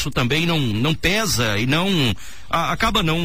[0.00, 2.14] isso também não, não pesa e não
[2.48, 3.18] a, acaba não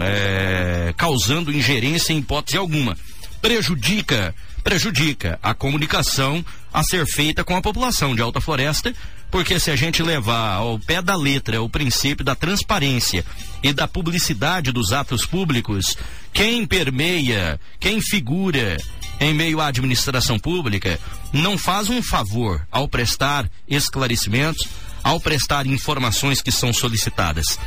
[0.00, 2.96] é, causando ingerência em hipótese alguma.
[3.42, 4.34] Prejudica,
[4.64, 6.42] prejudica a comunicação
[6.72, 8.94] a ser feita com a população de Alta Floresta,
[9.30, 13.22] porque se a gente levar ao pé da letra o princípio da transparência
[13.62, 15.94] e da publicidade dos atos públicos,
[16.32, 18.78] quem permeia, quem figura
[19.20, 20.98] em meio à administração pública,
[21.34, 24.66] não faz um favor ao prestar esclarecimentos
[25.08, 27.58] ao prestar informações que são solicitadas.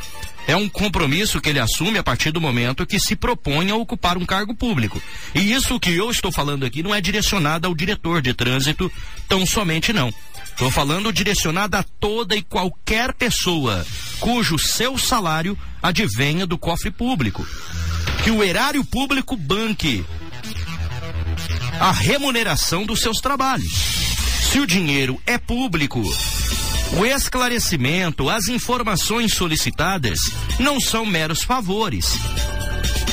[0.46, 4.16] É um compromisso que ele assume a partir do momento que se propõe a ocupar
[4.16, 5.02] um cargo público.
[5.34, 8.90] E isso que eu estou falando aqui não é direcionado ao diretor de trânsito
[9.28, 10.14] tão somente não.
[10.44, 13.84] Estou falando direcionado a toda e qualquer pessoa
[14.20, 17.44] cujo seu salário advenha do cofre público.
[18.22, 20.04] Que o erário público banque
[21.80, 23.72] a remuneração dos seus trabalhos.
[24.48, 26.00] Se o dinheiro é público,
[26.98, 30.18] o esclarecimento, as informações solicitadas
[30.58, 32.06] não são meros favores.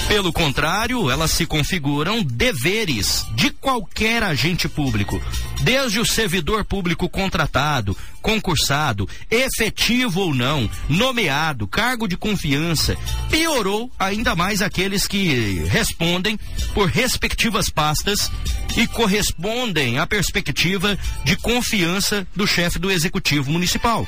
[0.09, 5.21] Pelo contrário, elas se configuram deveres de qualquer agente público,
[5.61, 12.97] desde o servidor público contratado, concursado, efetivo ou não, nomeado, cargo de confiança.
[13.29, 16.39] Piorou ainda mais aqueles que respondem
[16.73, 18.31] por respectivas pastas
[18.75, 24.07] e correspondem à perspectiva de confiança do chefe do executivo municipal.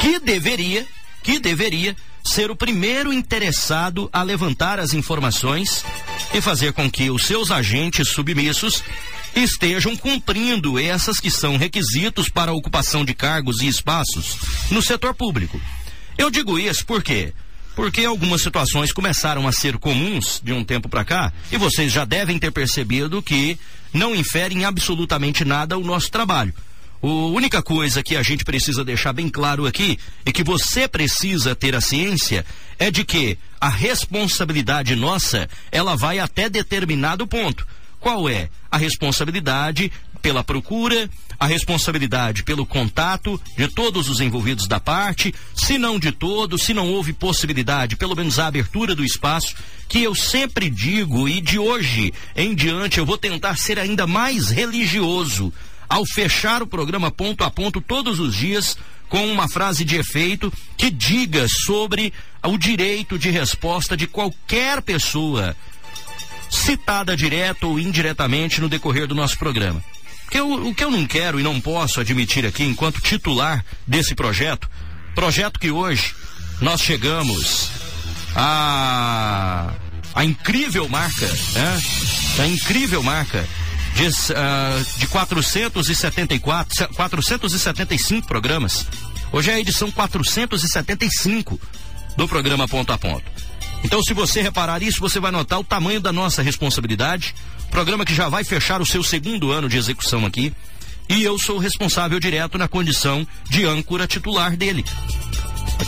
[0.00, 0.86] Que deveria,
[1.24, 1.96] que deveria
[2.30, 5.84] ser o primeiro interessado a levantar as informações
[6.32, 8.82] e fazer com que os seus agentes submissos
[9.34, 14.36] estejam cumprindo essas que são requisitos para a ocupação de cargos e espaços
[14.70, 15.60] no setor público.
[16.16, 17.32] Eu digo isso porque
[17.74, 22.04] porque algumas situações começaram a ser comuns de um tempo para cá e vocês já
[22.04, 23.58] devem ter percebido que
[23.92, 26.52] não inferem absolutamente nada o nosso trabalho.
[27.02, 31.54] A única coisa que a gente precisa deixar bem claro aqui e que você precisa
[31.54, 32.44] ter a ciência
[32.78, 37.66] é de que a responsabilidade nossa, ela vai até determinado ponto.
[37.98, 38.48] Qual é?
[38.70, 39.90] A responsabilidade
[40.20, 41.08] pela procura,
[41.38, 46.74] a responsabilidade pelo contato de todos os envolvidos da parte, se não de todos, se
[46.74, 49.54] não houve possibilidade, pelo menos a abertura do espaço,
[49.88, 54.50] que eu sempre digo e de hoje em diante eu vou tentar ser ainda mais
[54.50, 55.52] religioso
[55.90, 58.78] ao fechar o programa ponto a ponto todos os dias
[59.08, 62.14] com uma frase de efeito que diga sobre
[62.44, 65.56] o direito de resposta de qualquer pessoa
[66.48, 69.82] citada direto ou indiretamente no decorrer do nosso programa.
[70.30, 74.14] Que eu, o que eu não quero e não posso admitir aqui, enquanto titular desse
[74.14, 74.70] projeto,
[75.12, 76.14] projeto que hoje
[76.60, 77.68] nós chegamos
[78.36, 79.74] a
[80.14, 81.82] a incrível marca, né?
[82.38, 83.46] A incrível marca
[84.00, 88.86] de, uh, de 474, 475 programas.
[89.30, 91.60] Hoje é a edição 475
[92.16, 93.24] do programa Ponto a Ponto.
[93.84, 97.34] Então, se você reparar isso, você vai notar o tamanho da nossa responsabilidade.
[97.70, 100.52] Programa que já vai fechar o seu segundo ano de execução aqui.
[101.08, 104.84] E eu sou responsável direto na condição de âncora titular dele.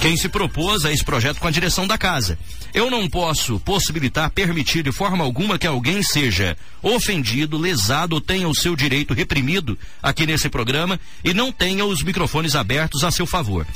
[0.00, 2.38] Quem se propôs a esse projeto com a direção da casa.
[2.74, 8.54] Eu não posso possibilitar, permitir de forma alguma que alguém seja ofendido, lesado tenha o
[8.54, 13.66] seu direito reprimido aqui nesse programa e não tenha os microfones abertos a seu favor.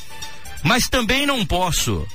[0.63, 2.07] Mas também não posso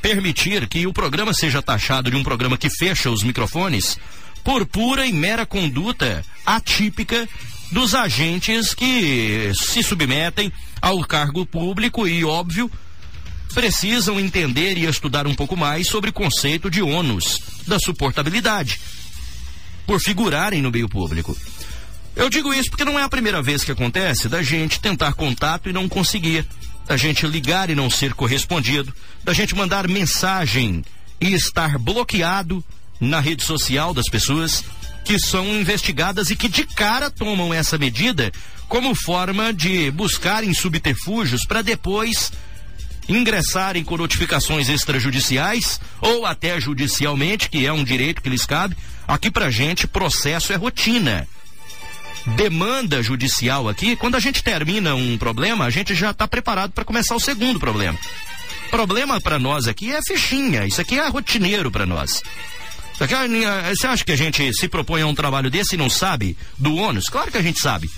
[0.00, 3.98] permitir que o programa seja taxado de um programa que fecha os microfones
[4.44, 7.28] por pura e mera conduta atípica
[7.72, 12.70] dos agentes que se submetem ao cargo público e, óbvio,
[13.52, 18.80] precisam entender e estudar um pouco mais sobre o conceito de ônus da suportabilidade,
[19.86, 21.36] por figurarem no meio público.
[22.16, 25.68] Eu digo isso porque não é a primeira vez que acontece da gente tentar contato
[25.68, 26.46] e não conseguir,
[26.86, 30.84] da gente ligar e não ser correspondido, da gente mandar mensagem
[31.20, 32.64] e estar bloqueado
[33.00, 34.64] na rede social das pessoas
[35.04, 38.30] que são investigadas e que de cara tomam essa medida
[38.68, 42.30] como forma de buscarem subterfúgios para depois
[43.10, 48.76] ingressarem com notificações extrajudiciais ou até judicialmente, que é um direito que lhes cabe.
[49.06, 51.26] Aqui pra gente, processo é rotina.
[52.36, 56.84] Demanda judicial aqui, quando a gente termina um problema, a gente já está preparado para
[56.84, 57.98] começar o segundo problema.
[58.70, 62.22] Problema para nós aqui é fichinha, isso aqui é rotineiro para nós.
[63.00, 66.36] É, você acha que a gente se propõe a um trabalho desse e não sabe
[66.58, 67.06] do ônus?
[67.06, 67.90] Claro que a gente sabe.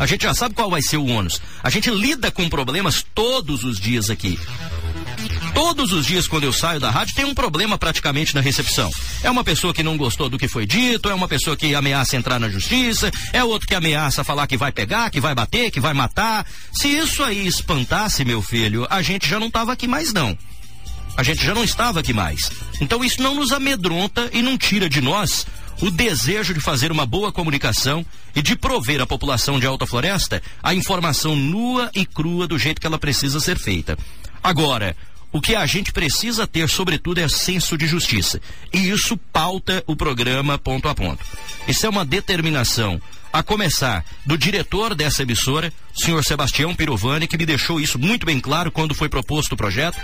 [0.00, 1.42] A gente já sabe qual vai ser o ônus.
[1.62, 4.40] A gente lida com problemas todos os dias aqui.
[5.52, 8.90] Todos os dias, quando eu saio da rádio, tem um problema praticamente na recepção.
[9.22, 12.16] É uma pessoa que não gostou do que foi dito, é uma pessoa que ameaça
[12.16, 15.80] entrar na justiça, é outro que ameaça falar que vai pegar, que vai bater, que
[15.80, 16.46] vai matar.
[16.72, 20.36] Se isso aí espantasse, meu filho, a gente já não estava aqui mais não.
[21.14, 22.50] A gente já não estava aqui mais.
[22.80, 25.44] Então isso não nos amedronta e não tira de nós
[25.80, 28.04] o desejo de fazer uma boa comunicação
[28.34, 32.80] e de prover à população de Alta Floresta a informação nua e crua do jeito
[32.80, 33.96] que ela precisa ser feita.
[34.42, 34.96] Agora,
[35.32, 38.40] o que a gente precisa ter, sobretudo, é senso de justiça.
[38.72, 41.24] E isso pauta o programa ponto a ponto.
[41.68, 43.00] Isso é uma determinação,
[43.32, 48.40] a começar do diretor dessa emissora, senhor Sebastião Pirovani, que me deixou isso muito bem
[48.40, 50.00] claro quando foi proposto o projeto.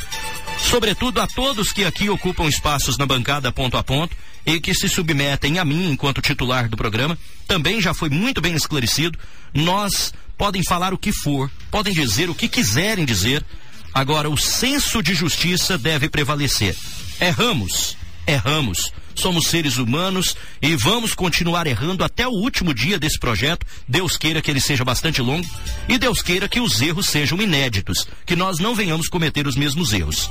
[0.58, 4.88] Sobretudo a todos que aqui ocupam espaços na bancada ponto a ponto e que se
[4.88, 9.18] submetem a mim enquanto titular do programa, também já foi muito bem esclarecido.
[9.52, 13.44] Nós podem falar o que for, podem dizer o que quiserem dizer.
[13.92, 16.76] Agora, o senso de justiça deve prevalecer.
[17.20, 17.96] Erramos,
[18.26, 23.66] erramos somos seres humanos e vamos continuar errando até o último dia desse projeto.
[23.88, 25.46] Deus queira que ele seja bastante longo
[25.88, 29.92] e Deus queira que os erros sejam inéditos, que nós não venhamos cometer os mesmos
[29.92, 30.30] erros.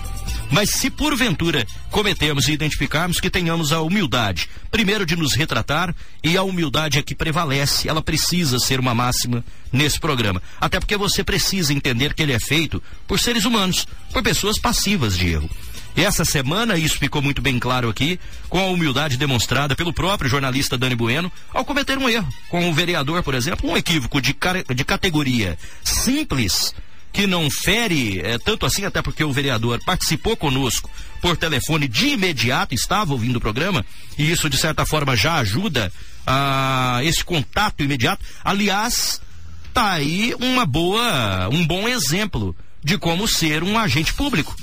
[0.51, 6.37] Mas se porventura cometemos e identificarmos que tenhamos a humildade, primeiro de nos retratar, e
[6.37, 10.41] a humildade é que prevalece, ela precisa ser uma máxima nesse programa.
[10.59, 15.17] Até porque você precisa entender que ele é feito por seres humanos, por pessoas passivas
[15.17, 15.49] de erro.
[15.95, 18.19] Essa semana isso ficou muito bem claro aqui,
[18.49, 22.27] com a humildade demonstrada pelo próprio jornalista Dani Bueno, ao cometer um erro.
[22.49, 24.35] Com o vereador, por exemplo, um equívoco de,
[24.75, 26.75] de categoria simples,
[27.13, 30.89] que não fere é, tanto assim, até porque o vereador participou conosco
[31.21, 33.85] por telefone de imediato, estava ouvindo o programa,
[34.17, 35.93] e isso de certa forma já ajuda
[36.27, 38.23] a esse contato imediato.
[38.43, 39.21] Aliás,
[39.73, 42.53] tá aí uma boa, um bom exemplo
[42.83, 44.53] de como ser um agente público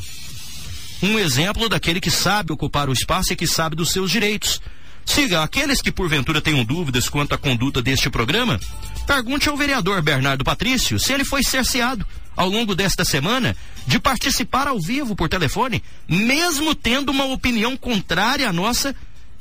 [1.02, 4.60] um exemplo daquele que sabe ocupar o espaço e que sabe dos seus direitos.
[5.04, 8.60] Siga aqueles que porventura tenham dúvidas quanto à conduta deste programa,
[9.06, 12.06] pergunte ao vereador Bernardo Patrício se ele foi cerceado
[12.37, 13.56] ao longo desta semana
[13.87, 18.94] de participar ao vivo por telefone, mesmo tendo uma opinião contrária à nossa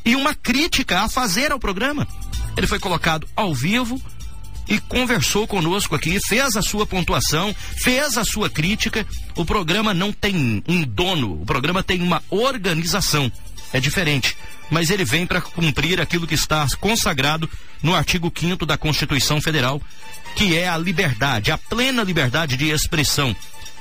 [0.03, 2.07] e uma crítica a fazer ao programa.
[2.57, 4.01] Ele foi colocado ao vivo,
[4.71, 7.53] e conversou conosco aqui, fez a sua pontuação,
[7.83, 9.05] fez a sua crítica.
[9.35, 13.29] O programa não tem um dono, o programa tem uma organização.
[13.73, 14.37] É diferente.
[14.69, 17.49] Mas ele vem para cumprir aquilo que está consagrado
[17.83, 19.81] no artigo 5 da Constituição Federal,
[20.37, 23.35] que é a liberdade, a plena liberdade de expressão.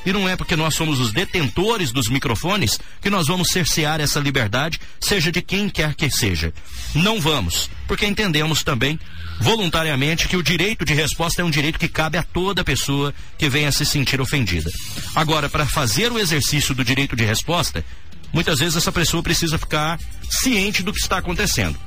[0.04, 4.18] E não é porque nós somos os detentores dos microfones que nós vamos cercear essa
[4.18, 6.52] liberdade, seja de quem quer que seja.
[6.94, 8.98] Não vamos, porque entendemos também
[9.40, 13.48] voluntariamente que o direito de resposta é um direito que cabe a toda pessoa que
[13.48, 14.70] venha se sentir ofendida.
[15.14, 17.84] Agora, para fazer o exercício do direito de resposta,
[18.32, 19.98] muitas vezes essa pessoa precisa ficar
[20.30, 21.78] ciente do que está acontecendo.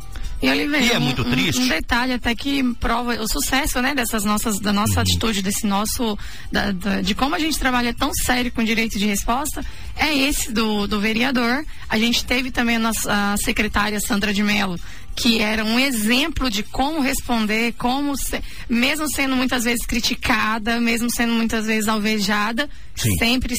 [0.41, 1.61] E, Oliveira, e é um, muito triste.
[1.61, 5.01] Um, um, detalhe até que prova o sucesso, né, dessas nossas, da nossa uhum.
[5.01, 6.17] atitude, desse nosso,
[6.51, 9.65] da, da, de como a gente trabalha tão sério com direito de resposta,
[9.95, 11.65] é esse do, do vereador.
[11.87, 14.79] A gente teve também a nossa a secretária Sandra de Mello,
[15.15, 21.09] que era um exemplo de como responder, como se, mesmo sendo muitas vezes criticada, mesmo
[21.11, 23.55] sendo muitas vezes alvejada, Sempre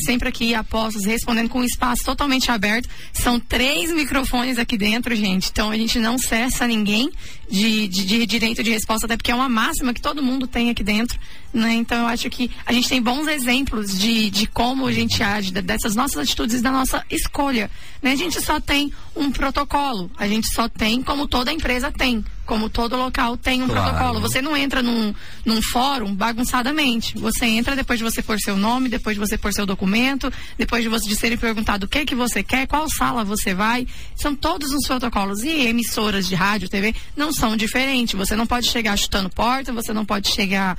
[0.00, 2.88] sempre aqui apostos respondendo com um espaço totalmente aberto.
[3.12, 5.50] São três microfones aqui dentro, gente.
[5.50, 7.10] Então a gente não cessa ninguém
[7.50, 10.70] de, de, de direito de resposta, até porque é uma máxima que todo mundo tem
[10.70, 11.18] aqui dentro.
[11.52, 11.74] Né?
[11.74, 15.50] Então eu acho que a gente tem bons exemplos de, de como a gente age,
[15.50, 17.70] dessas nossas atitudes, da nossa escolha.
[18.00, 18.12] Né?
[18.12, 22.70] A gente só tem um protocolo, a gente só tem como toda empresa tem como
[22.70, 23.90] todo local tem um claro.
[23.90, 24.20] protocolo.
[24.20, 25.14] Você não entra num,
[25.44, 27.16] num fórum bagunçadamente.
[27.18, 30.82] Você entra depois de você pôr seu nome, depois de você pôr seu documento, depois
[30.82, 33.86] de você de serem perguntado o que que você quer, qual sala você vai.
[34.16, 35.42] São todos os protocolos.
[35.42, 38.14] E emissoras de rádio, TV, não são diferentes.
[38.14, 40.78] Você não pode chegar chutando porta, você não pode chegar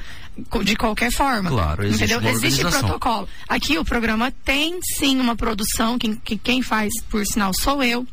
[0.64, 1.52] de qualquer forma.
[1.52, 2.32] Claro, existe entendeu?
[2.32, 3.30] Existe protocolo.
[3.48, 8.08] Aqui o programa tem sim uma produção, quem, que, quem faz, por sinal, sou eu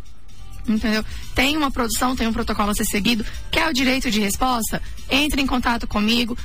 [0.69, 1.05] entendeu?
[1.37, 4.81] Tem uma produção, tem um protocolo a ser seguido, quer o direito de resposta?
[5.11, 6.37] Entre em contato comigo.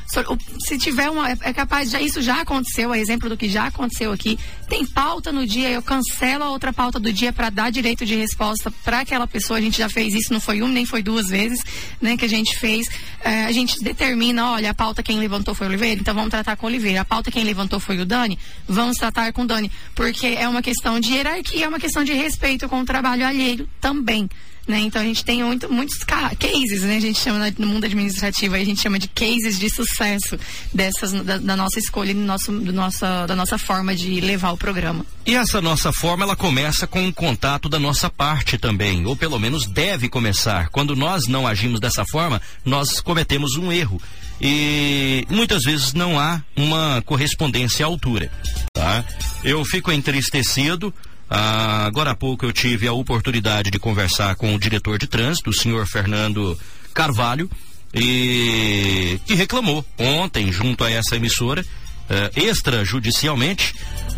[0.59, 1.31] Se tiver uma.
[1.31, 4.37] É capaz, já, isso já aconteceu, é exemplo do que já aconteceu aqui.
[4.67, 8.15] Tem pauta no dia, eu cancelo a outra pauta do dia para dar direito de
[8.15, 9.59] resposta para aquela pessoa.
[9.59, 11.63] A gente já fez isso, não foi uma nem foi duas vezes,
[12.01, 12.17] né?
[12.17, 12.85] Que a gente fez.
[13.23, 16.57] É, a gente determina, olha, a pauta quem levantou foi o Oliveira, então vamos tratar
[16.57, 16.99] com o Oliveira.
[16.99, 19.71] A pauta quem levantou foi o Dani, vamos tratar com o Dani.
[19.95, 23.69] Porque é uma questão de hierarquia, é uma questão de respeito com o trabalho alheio
[23.79, 24.29] também.
[24.71, 24.79] Né?
[24.79, 26.95] Então a gente tem muito, muitos cases, né?
[26.95, 30.39] A gente chama no mundo administrativo, a gente chama de cases de sucesso
[30.73, 34.57] dessas da, da nossa escolha, do nosso, do nossa, da nossa forma de levar o
[34.57, 35.05] programa.
[35.25, 39.37] E essa nossa forma, ela começa com um contato da nossa parte também, ou pelo
[39.37, 40.69] menos deve começar.
[40.69, 44.01] Quando nós não agimos dessa forma, nós cometemos um erro
[44.39, 48.31] e muitas vezes não há uma correspondência à altura,
[48.73, 49.03] tá?
[49.43, 50.93] Eu fico entristecido
[51.33, 55.49] ah, agora há pouco eu tive a oportunidade de conversar com o diretor de trânsito,
[55.49, 56.59] o senhor Fernando
[56.93, 57.49] Carvalho,
[57.93, 61.65] e que reclamou ontem, junto a essa emissora,
[62.09, 63.73] eh, extrajudicialmente,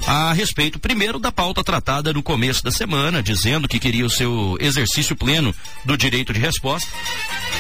[0.08, 4.58] a respeito, primeiro, da pauta tratada no começo da semana, dizendo que queria o seu
[4.60, 5.54] exercício pleno
[5.86, 6.90] do direito de resposta.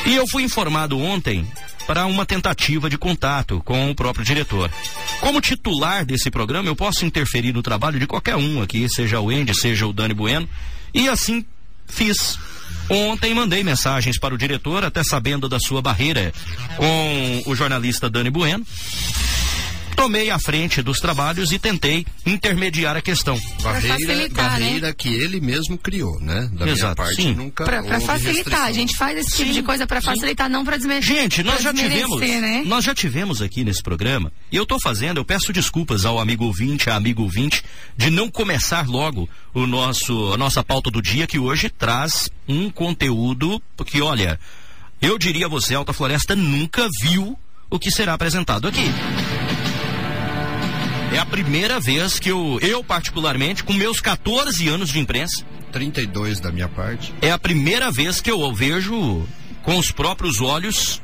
[0.07, 1.47] E eu fui informado ontem
[1.85, 4.71] para uma tentativa de contato com o próprio diretor.
[5.19, 9.29] Como titular desse programa, eu posso interferir no trabalho de qualquer um aqui, seja o
[9.29, 10.47] Andy, seja o Dani Bueno,
[10.93, 11.45] e assim
[11.87, 12.37] fiz.
[12.89, 16.33] Ontem mandei mensagens para o diretor, até sabendo da sua barreira
[16.75, 18.65] com o jornalista Dani Bueno
[19.95, 23.39] tomei a frente dos trabalhos e tentei intermediar a questão.
[23.61, 24.29] Barreira, né?
[24.29, 24.93] barreira né?
[24.97, 26.49] que ele mesmo criou, né?
[26.53, 27.33] Da Exato, minha parte sim.
[27.33, 30.77] nunca Para facilitar, a gente faz esse tipo sim, de coisa para facilitar, não para
[30.77, 31.15] desmerecer.
[31.15, 32.63] Gente, nós já tivemos, né?
[32.65, 36.45] nós já tivemos aqui nesse programa, e eu estou fazendo, eu peço desculpas ao amigo
[36.45, 37.63] ouvinte, à amigo ouvinte,
[37.97, 42.69] de não começar logo o nosso, a nossa pauta do dia, que hoje traz um
[42.69, 44.39] conteúdo que, olha,
[45.01, 47.37] eu diria a você, Alta Floresta nunca viu
[47.69, 48.85] o que será apresentado aqui.
[51.13, 55.45] É a primeira vez que eu, eu particularmente, com meus 14 anos de imprensa.
[55.71, 57.13] 32 da minha parte.
[57.21, 59.23] É a primeira vez que eu vejo
[59.61, 60.99] com os próprios olhos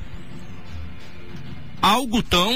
[1.79, 2.51] algo tão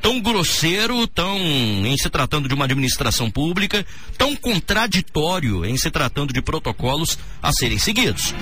[0.00, 3.84] tão grosseiro, tão em se tratando de uma administração pública,
[4.16, 8.34] tão contraditório em se tratando de protocolos a serem seguidos.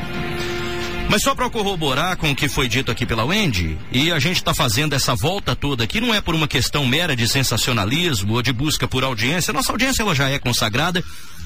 [1.10, 4.36] Mas só para corroborar com o que foi dito aqui pela Wendy, e a gente
[4.36, 8.42] está fazendo essa volta toda aqui, não é por uma questão mera de sensacionalismo ou
[8.42, 9.52] de busca por audiência.
[9.52, 11.02] Nossa audiência ela já é consagrada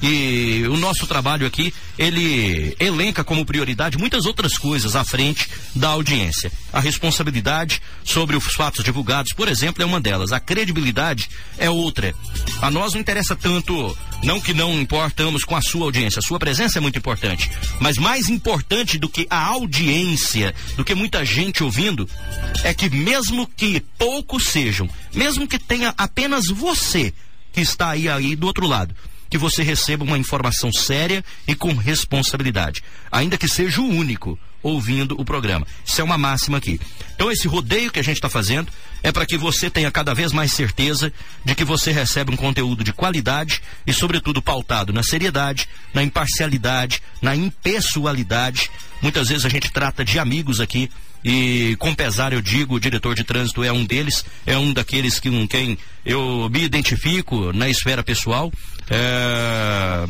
[0.07, 5.89] e o nosso trabalho aqui, ele elenca como prioridade muitas outras coisas à frente da
[5.89, 6.51] audiência.
[6.71, 10.31] A responsabilidade sobre os fatos divulgados, por exemplo, é uma delas.
[10.31, 12.13] A credibilidade é outra.
[12.61, 16.37] A nós não interessa tanto não que não importamos com a sua audiência, a sua
[16.37, 21.63] presença é muito importante, mas mais importante do que a audiência, do que muita gente
[21.63, 22.07] ouvindo,
[22.63, 27.11] é que mesmo que poucos sejam, mesmo que tenha apenas você
[27.51, 28.95] que está aí aí do outro lado,
[29.35, 35.15] que você receba uma informação séria e com responsabilidade, ainda que seja o único ouvindo
[35.21, 35.67] o programa.
[35.85, 36.81] Isso é uma máxima aqui.
[37.13, 38.67] Então, esse rodeio que a gente está fazendo
[39.03, 41.13] é para que você tenha cada vez mais certeza
[41.45, 46.99] de que você recebe um conteúdo de qualidade e, sobretudo, pautado na seriedade, na imparcialidade,
[47.21, 48.71] na impessoalidade.
[49.03, 50.89] Muitas vezes a gente trata de amigos aqui
[51.23, 55.19] e com pesar eu digo, o diretor de trânsito é um deles, é um daqueles
[55.19, 58.51] que, com quem eu me identifico na esfera pessoal.
[58.89, 60.07] É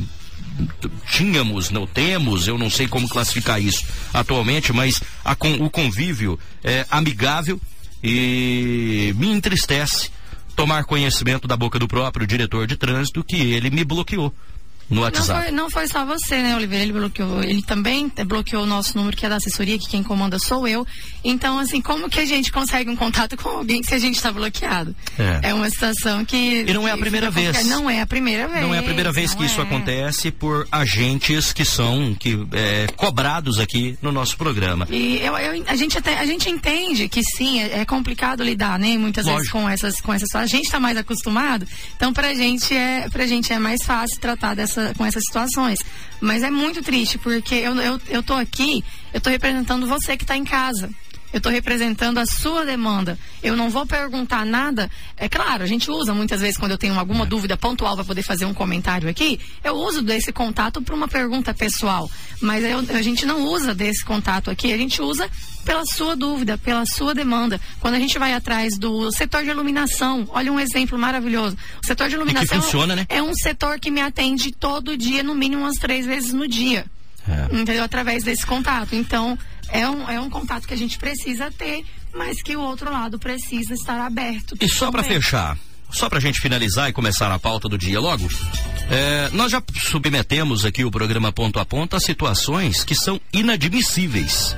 [1.11, 6.85] tínhamos, não temos, eu não sei como classificar isso atualmente, mas a, o convívio é
[6.89, 7.59] amigável
[8.03, 10.09] e me entristece
[10.55, 14.33] tomar conhecimento da boca do próprio diretor de trânsito que ele me bloqueou
[14.89, 15.29] no WhatsApp.
[15.29, 16.83] Não foi, não foi só você, né, Oliveira?
[16.83, 17.43] Ele bloqueou.
[17.43, 20.85] Ele também bloqueou o nosso número, que é da assessoria, que quem comanda sou eu.
[21.23, 24.31] Então, assim, como que a gente consegue um contato com alguém se a gente está
[24.31, 24.95] bloqueado?
[25.17, 25.49] É.
[25.49, 25.53] é.
[25.53, 26.65] uma situação que.
[26.67, 27.65] E não é a primeira vez.
[27.65, 28.61] Não é a primeira vez.
[28.61, 29.45] Não é a primeira vez que é.
[29.45, 34.87] isso acontece por agentes que são que, é, cobrados aqui no nosso programa.
[34.91, 38.77] E eu, eu, a, gente até, a gente entende que sim, é, é complicado lidar,
[38.77, 38.97] né?
[38.97, 39.39] Muitas Lógico.
[39.39, 40.35] vezes com essas, com essas.
[40.35, 41.65] A gente está mais acostumado,
[41.95, 45.79] então pra gente é, pra gente é mais fácil tratar dessa essa, com essas situações.
[46.19, 50.23] Mas é muito triste, porque eu, eu, eu tô aqui, eu tô representando você que
[50.23, 50.89] está em casa.
[51.35, 53.19] Eu estou representando a sua demanda.
[53.43, 54.89] Eu não vou perguntar nada.
[55.17, 58.23] É claro, a gente usa muitas vezes quando eu tenho alguma dúvida pontual para poder
[58.23, 59.37] fazer um comentário aqui.
[59.61, 62.09] Eu uso desse contato para uma pergunta pessoal.
[62.39, 64.71] Mas eu, a gente não usa desse contato aqui.
[64.71, 65.29] A gente usa
[65.65, 67.59] pela sua dúvida, pela sua demanda.
[67.81, 71.57] Quando a gente vai atrás do setor de iluminação, olha um exemplo maravilhoso.
[71.83, 73.05] O setor de iluminação funciona, né?
[73.09, 76.85] é um setor que me atende todo dia, no mínimo umas três vezes no dia.
[77.27, 77.55] É.
[77.55, 77.83] Entendeu?
[77.83, 78.95] Através desse contato.
[78.95, 79.37] Então,
[79.69, 83.19] é um, é um contato que a gente precisa ter, mas que o outro lado
[83.19, 84.55] precisa estar aberto.
[84.59, 85.57] E só para fechar,
[85.91, 88.27] só para a gente finalizar e começar a pauta do dia logo,
[88.89, 94.55] é, nós já submetemos aqui o programa ponto a ponto a situações que são inadmissíveis.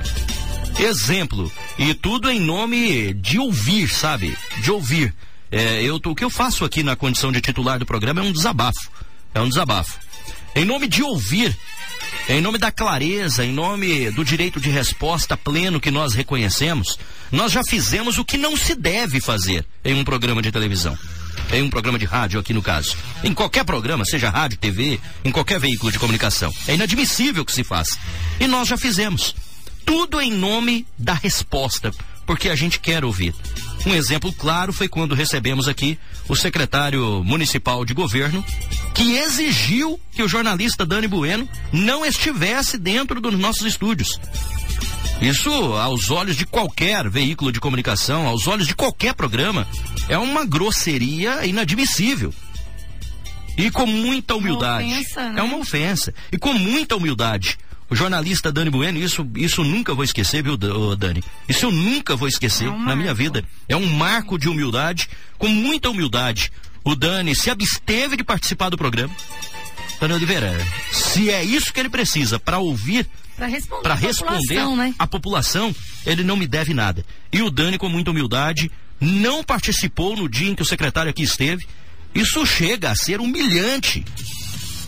[0.80, 4.38] Exemplo, e tudo em nome de ouvir, sabe?
[4.62, 5.14] De ouvir.
[5.52, 8.32] É, eu, o que eu faço aqui na condição de titular do programa é um
[8.32, 8.92] desabafo.
[9.34, 9.98] É um desabafo.
[10.56, 11.58] Em nome de ouvir,
[12.30, 17.00] em nome da clareza, em nome do direito de resposta pleno que nós reconhecemos,
[17.32, 20.98] nós já fizemos o que não se deve fazer em um programa de televisão.
[21.52, 22.98] Em um programa de rádio, aqui no caso.
[23.24, 26.54] Em qualquer programa, seja rádio, TV, em qualquer veículo de comunicação.
[26.68, 27.98] É inadmissível que se faça.
[28.40, 29.34] E nós já fizemos.
[29.86, 31.94] Tudo em nome da resposta,
[32.26, 33.34] porque a gente quer ouvir.
[33.88, 38.44] Um exemplo claro foi quando recebemos aqui o secretário municipal de governo,
[38.94, 44.20] que exigiu que o jornalista Dani Bueno não estivesse dentro dos nossos estúdios.
[45.22, 49.66] Isso, aos olhos de qualquer veículo de comunicação, aos olhos de qualquer programa,
[50.10, 52.34] é uma grosseria inadmissível.
[53.58, 54.92] E com muita humildade.
[54.92, 55.40] Ofensa, né?
[55.40, 56.14] É uma ofensa.
[56.30, 57.58] E com muita humildade
[57.90, 61.24] o jornalista Dani Bueno, isso, isso nunca vou esquecer, viu, Dani?
[61.48, 63.44] Isso eu nunca vou esquecer é um na minha vida.
[63.68, 66.52] É um marco de humildade, com muita humildade.
[66.84, 69.14] O Dani se absteve de participar do programa.
[70.00, 70.54] Dani Oliveira,
[70.92, 74.96] se é isso que ele precisa para ouvir, para responder, a, responder população, né?
[75.00, 75.76] a população,
[76.06, 77.06] ele não me deve nada.
[77.32, 81.24] E o Dani, com muita humildade, não participou no dia em que o secretário aqui
[81.24, 81.66] esteve.
[82.14, 84.04] Isso chega a ser humilhante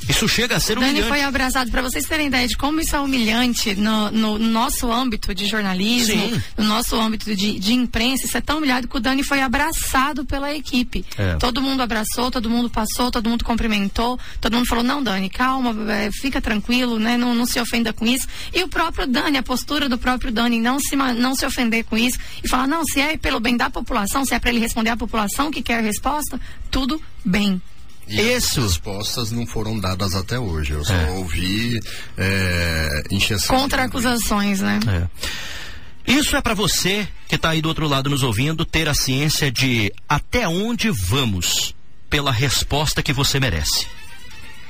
[0.10, 1.08] isso chega a ser Dani humilhante.
[1.08, 5.36] foi abraçado, para vocês terem ideia de como isso é humilhante no, no nosso âmbito
[5.36, 6.44] de jornalismo, Sim.
[6.58, 10.26] no nosso âmbito de, de, imprensa, isso é tão humilhado que o Dani foi abraçado
[10.26, 11.06] pela equipe.
[11.16, 11.36] É.
[11.36, 15.76] Todo mundo abraçou, todo mundo passou, todo mundo cumprimentou, todo mundo falou, não, Dani, calma,
[15.94, 17.16] é, fica tranquilo, né?
[17.16, 18.28] Não, não se ofenda com isso.
[18.52, 21.96] E o próprio Dani, a postura do próprio Dani, não se, não se ofender com
[21.96, 24.90] isso e falar, não, se é pelo bem da população, se é para ele responder
[24.90, 26.40] à população que quer a resposta,
[26.72, 27.62] tudo bem.
[28.10, 28.60] E Isso.
[28.60, 30.74] as respostas não foram dadas até hoje.
[30.74, 31.12] Eu só é.
[31.12, 31.80] ouvi
[32.18, 33.04] é.
[33.48, 34.80] Contra-acusações, né?
[34.88, 36.12] É.
[36.12, 39.52] Isso é para você que está aí do outro lado nos ouvindo ter a ciência
[39.52, 41.76] de até onde vamos
[42.10, 43.86] pela resposta que você merece.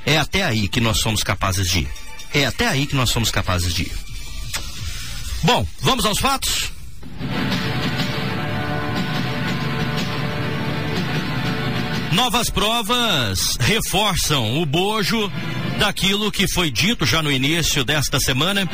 [0.04, 1.88] É até aí que nós somos capazes de ir.
[2.34, 3.92] É até aí que nós somos capazes de ir.
[5.42, 6.70] Bom, vamos aos fatos?
[12.12, 15.30] Novas provas reforçam o bojo
[15.78, 18.68] daquilo que foi dito já no início desta semana.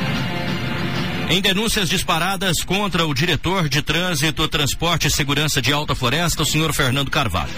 [1.29, 6.45] Em denúncias disparadas contra o diretor de Trânsito, Transporte e Segurança de Alta Floresta, o
[6.45, 7.51] senhor Fernando Carvalho.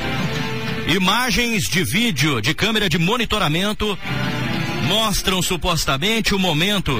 [0.87, 3.97] Imagens de vídeo de câmera de monitoramento
[4.85, 6.99] mostram supostamente o momento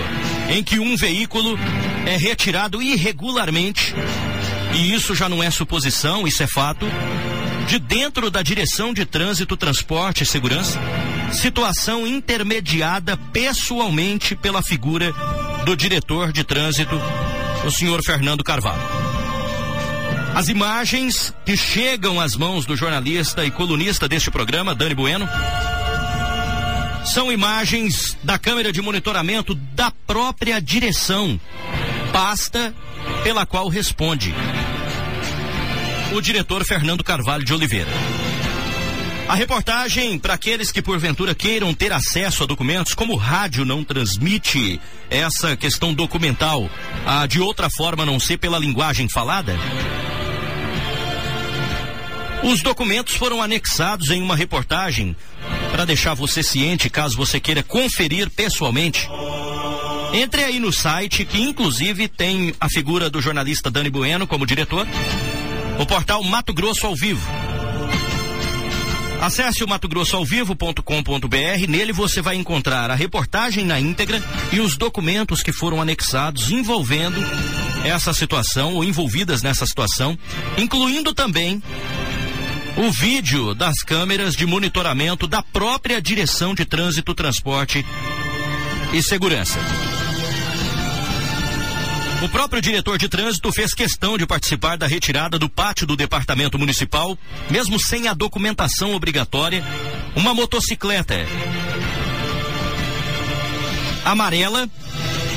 [0.50, 1.60] em que um veículo
[2.06, 3.94] é retirado irregularmente.
[4.74, 6.86] E isso já não é suposição, isso é fato
[7.70, 10.80] de dentro da Direção de Trânsito, Transporte e Segurança,
[11.32, 15.14] situação intermediada pessoalmente pela figura
[15.66, 17.00] do diretor de trânsito,
[17.64, 18.82] o senhor Fernando Carvalho.
[20.34, 25.30] As imagens que chegam às mãos do jornalista e colunista deste programa, Dani Bueno,
[27.06, 31.40] são imagens da câmera de monitoramento da própria direção,
[32.12, 32.74] pasta
[33.24, 34.34] pela qual responde
[36.12, 37.92] o diretor Fernando Carvalho de Oliveira.
[39.28, 43.84] A reportagem, para aqueles que porventura queiram ter acesso a documentos, como o rádio não
[43.84, 46.68] transmite essa questão documental
[47.06, 49.56] a de outra forma não ser pela linguagem falada,
[52.44, 55.16] os documentos foram anexados em uma reportagem
[55.72, 59.08] para deixar você ciente caso você queira conferir pessoalmente.
[60.12, 64.88] Entre aí no site, que inclusive tem a figura do jornalista Dani Bueno como diretor
[65.80, 67.26] o portal Mato Grosso ao Vivo.
[69.22, 71.68] Acesse o matogrossoalvivo.com.br.
[71.68, 77.20] Nele você vai encontrar a reportagem na íntegra e os documentos que foram anexados envolvendo
[77.84, 80.18] essa situação ou envolvidas nessa situação,
[80.58, 81.62] incluindo também
[82.78, 87.86] o vídeo das câmeras de monitoramento da própria Direção de Trânsito, Transporte
[88.94, 89.60] e Segurança.
[92.22, 96.60] O próprio diretor de trânsito fez questão de participar da retirada do pátio do departamento
[96.60, 97.18] municipal,
[97.50, 99.64] mesmo sem a documentação obrigatória,
[100.18, 101.16] uma motocicleta
[104.04, 104.70] amarela,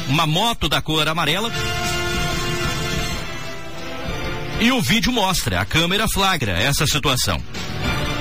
[0.08, 1.52] uma moto da cor amarela.
[4.60, 7.40] E o vídeo mostra, a câmera flagra essa situação.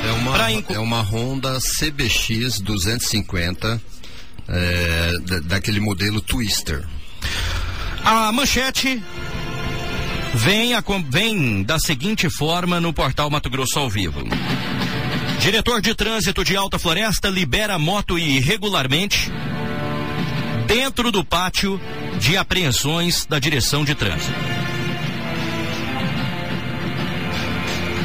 [0.08, 0.69] É uma, inc...
[0.69, 3.82] é uma Honda CBX 250,
[4.47, 5.12] é,
[5.45, 6.86] daquele modelo Twister.
[8.04, 9.02] A manchete
[10.34, 14.22] vem, a, vem da seguinte forma no portal Mato Grosso ao vivo.
[15.40, 19.32] Diretor de trânsito de Alta Floresta libera moto irregularmente
[20.68, 21.80] dentro do pátio
[22.20, 24.34] de apreensões da direção de trânsito.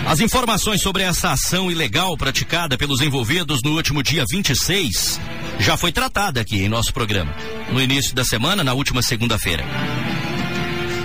[0.06, 5.20] As informações sobre essa ação ilegal praticada pelos envolvidos no último dia 26
[5.58, 7.34] já foi tratada aqui em nosso programa.
[7.70, 9.64] No início da semana, na última segunda-feira.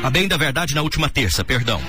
[0.03, 1.81] A bem da verdade, na última terça, perdão.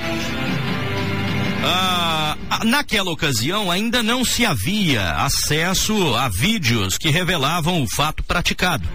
[1.64, 8.88] Ah, naquela ocasião ainda não se havia acesso a vídeos que revelavam o fato praticado.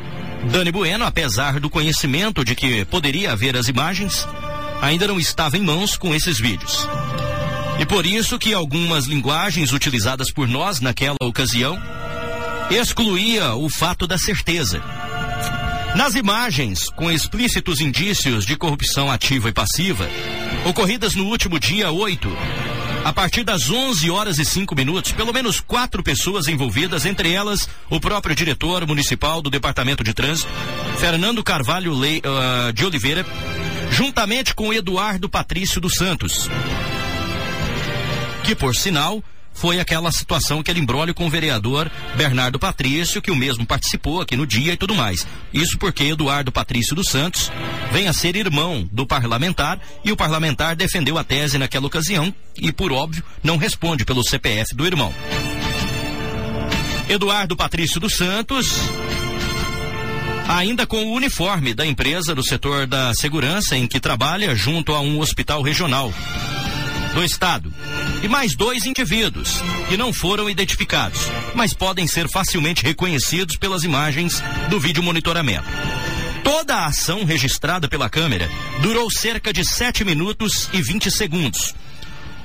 [0.51, 4.27] Dani Bueno, apesar do conhecimento de que poderia haver as imagens,
[4.81, 6.87] ainda não estava em mãos com esses vídeos.
[7.79, 11.79] E por isso que algumas linguagens utilizadas por nós naquela ocasião
[12.69, 14.81] excluía o fato da certeza.
[15.95, 20.07] Nas imagens, com explícitos indícios de corrupção ativa e passiva,
[20.65, 22.29] ocorridas no último dia 8,
[23.03, 27.67] a partir das 11 horas e 5 minutos, pelo menos quatro pessoas envolvidas, entre elas
[27.89, 30.49] o próprio diretor municipal do Departamento de Trânsito,
[30.99, 33.25] Fernando Carvalho Le, uh, de Oliveira,
[33.89, 36.49] juntamente com Eduardo Patrício dos Santos,
[38.43, 39.23] que por sinal
[39.57, 44.35] foi aquela situação, aquele embrólio com o vereador Bernardo Patrício, que o mesmo participou aqui
[44.35, 45.27] no dia e tudo mais.
[45.53, 47.51] Isso porque Eduardo Patrício dos Santos
[47.91, 52.71] vem a ser irmão do parlamentar e o parlamentar defendeu a tese naquela ocasião e,
[52.71, 55.13] por óbvio, não responde pelo CPF do irmão.
[57.09, 58.75] Eduardo Patrício dos Santos
[60.47, 65.01] ainda com o uniforme da empresa do setor da segurança em que trabalha junto a
[65.01, 66.13] um hospital regional
[67.13, 67.73] do estado.
[68.23, 71.21] E mais dois indivíduos que não foram identificados,
[71.53, 75.67] mas podem ser facilmente reconhecidos pelas imagens do vídeo monitoramento.
[76.43, 78.49] Toda a ação registrada pela câmera
[78.81, 81.75] durou cerca de 7 minutos e 20 segundos.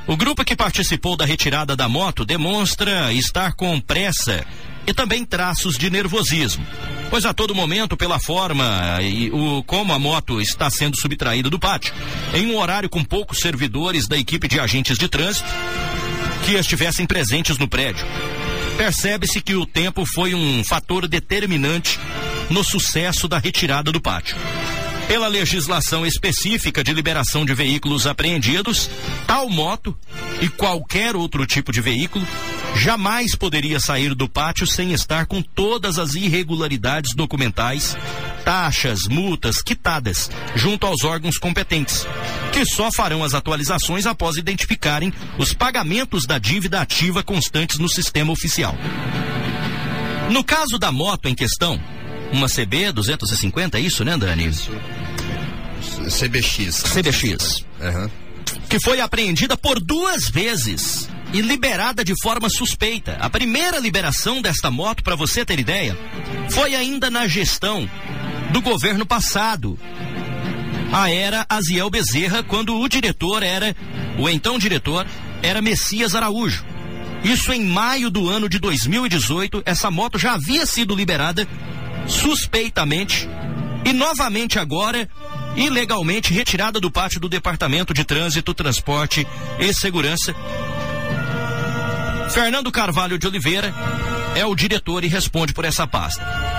[0.06, 4.44] O grupo que participou da retirada da moto demonstra estar com pressa
[4.86, 6.66] e também traços de nervosismo,
[7.10, 11.58] pois a todo momento, pela forma e o como a moto está sendo subtraída do
[11.58, 11.94] pátio,
[12.34, 15.48] em um horário com poucos servidores da equipe de agentes de trânsito
[16.44, 18.04] que estivessem presentes no prédio.
[18.76, 21.98] Percebe-se que o tempo foi um fator determinante
[22.50, 24.36] no sucesso da retirada do pátio.
[25.12, 28.88] Pela legislação específica de liberação de veículos apreendidos,
[29.26, 29.94] tal moto
[30.40, 32.26] e qualquer outro tipo de veículo
[32.76, 37.94] jamais poderia sair do pátio sem estar com todas as irregularidades documentais,
[38.42, 42.06] taxas, multas quitadas junto aos órgãos competentes,
[42.50, 48.32] que só farão as atualizações após identificarem os pagamentos da dívida ativa constantes no sistema
[48.32, 48.74] oficial.
[50.30, 51.78] No caso da moto em questão,
[52.32, 54.46] uma CB 250, é isso, né, Dani?
[54.46, 54.70] Isso.
[56.08, 56.82] CBX.
[56.82, 57.64] CBX.
[57.80, 58.10] Uhum.
[58.68, 63.16] Que foi apreendida por duas vezes e liberada de forma suspeita.
[63.20, 65.96] A primeira liberação desta moto, para você ter ideia,
[66.50, 67.88] foi ainda na gestão
[68.50, 69.78] do governo passado.
[70.92, 73.74] A era Aziel Bezerra, quando o diretor era,
[74.18, 75.06] o então diretor,
[75.42, 76.64] era Messias Araújo.
[77.24, 81.48] Isso em maio do ano de 2018, essa moto já havia sido liberada
[82.06, 83.28] suspeitamente
[83.84, 85.08] e novamente agora
[85.56, 89.26] ilegalmente retirada do pátio do Departamento de Trânsito, Transporte
[89.58, 90.34] e Segurança.
[92.30, 93.74] Fernando Carvalho de Oliveira
[94.34, 96.51] é o diretor e responde por essa pasta.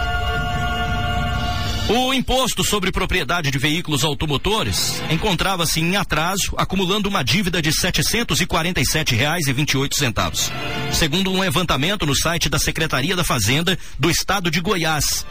[1.90, 7.76] O imposto sobre propriedade de veículos automotores encontrava-se em atraso, acumulando uma dívida de R$
[7.76, 10.50] 747,28,
[10.94, 15.26] segundo um levantamento no site da Secretaria da Fazenda do Estado de Goiás,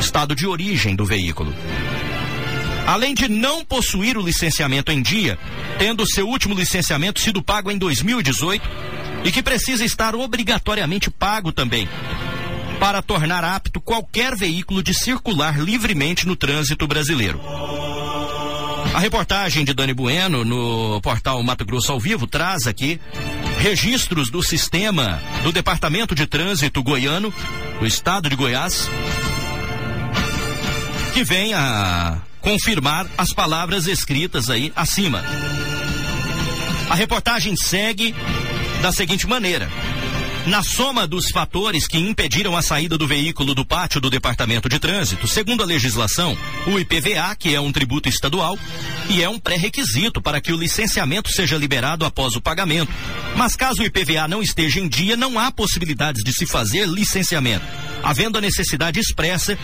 [0.00, 1.54] estado de origem do veículo.
[2.86, 5.38] Além de não possuir o licenciamento em dia,
[5.78, 8.66] tendo seu último licenciamento sido pago em 2018
[9.24, 11.86] e que precisa estar obrigatoriamente pago também
[12.82, 17.40] para tornar apto qualquer veículo de circular livremente no trânsito brasileiro.
[18.92, 23.00] A reportagem de Dani Bueno no portal Mato Grosso ao Vivo traz aqui
[23.60, 27.32] registros do sistema do Departamento de Trânsito Goiano,
[27.78, 28.90] do estado de Goiás,
[31.14, 35.22] que vem a confirmar as palavras escritas aí acima.
[36.90, 38.12] A reportagem segue
[38.82, 39.70] da seguinte maneira:
[40.46, 44.78] na soma dos fatores que impediram a saída do veículo do pátio do Departamento de
[44.78, 48.58] Trânsito, segundo a legislação, o IPVA, que é um tributo estadual,
[49.08, 52.92] e é um pré-requisito para que o licenciamento seja liberado após o pagamento.
[53.36, 57.64] Mas caso o IPVA não esteja em dia, não há possibilidades de se fazer licenciamento,
[58.02, 59.56] havendo a necessidade expressa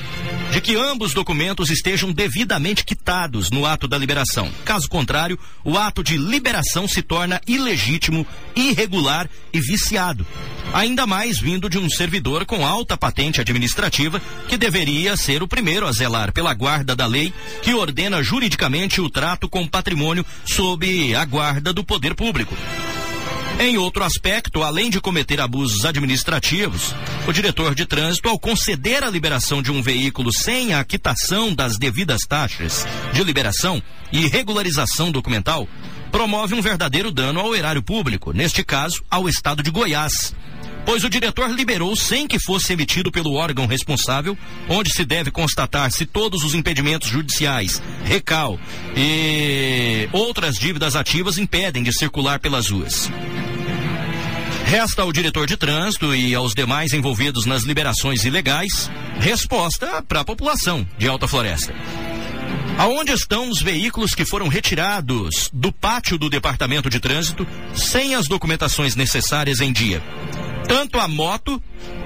[0.53, 4.51] de que ambos documentos estejam devidamente quitados no ato da liberação.
[4.65, 10.27] Caso contrário, o ato de liberação se torna ilegítimo, irregular e viciado
[10.73, 15.87] ainda mais vindo de um servidor com alta patente administrativa que deveria ser o primeiro
[15.87, 21.25] a zelar pela guarda da lei que ordena juridicamente o trato com patrimônio sob a
[21.25, 22.55] guarda do poder público.
[23.61, 26.95] Em outro aspecto, além de cometer abusos administrativos,
[27.27, 31.77] o diretor de trânsito, ao conceder a liberação de um veículo sem a quitação das
[31.77, 35.67] devidas taxas de liberação e regularização documental,
[36.13, 40.33] promove um verdadeiro dano ao erário público, neste caso, ao estado de Goiás
[40.89, 44.39] pois o diretor liberou sem que fosse emitido pelo órgão responsável,
[44.71, 48.59] onde se deve constatar se todos os impedimentos judiciais, recal
[48.97, 53.11] e outras dívidas ativas impedem de circular pelas ruas.
[54.65, 60.25] Resta ao diretor de trânsito e aos demais envolvidos nas liberações ilegais resposta para a
[60.25, 61.75] população de Alta Floresta.
[62.79, 68.27] Aonde estão os veículos que foram retirados do pátio do Departamento de Trânsito sem as
[68.27, 70.03] documentações necessárias em dia?
[70.69, 71.63] Tanto a moto,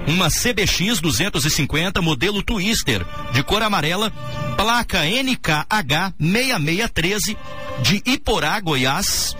[0.07, 4.09] uma CBX 250 modelo Twister, de cor amarela,
[4.55, 7.37] placa NKH 6613
[7.81, 9.35] de Iporá, Goiás,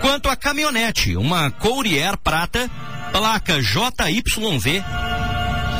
[0.00, 2.68] quanto a caminhonete, uma Courier prata,
[3.12, 4.82] placa JYV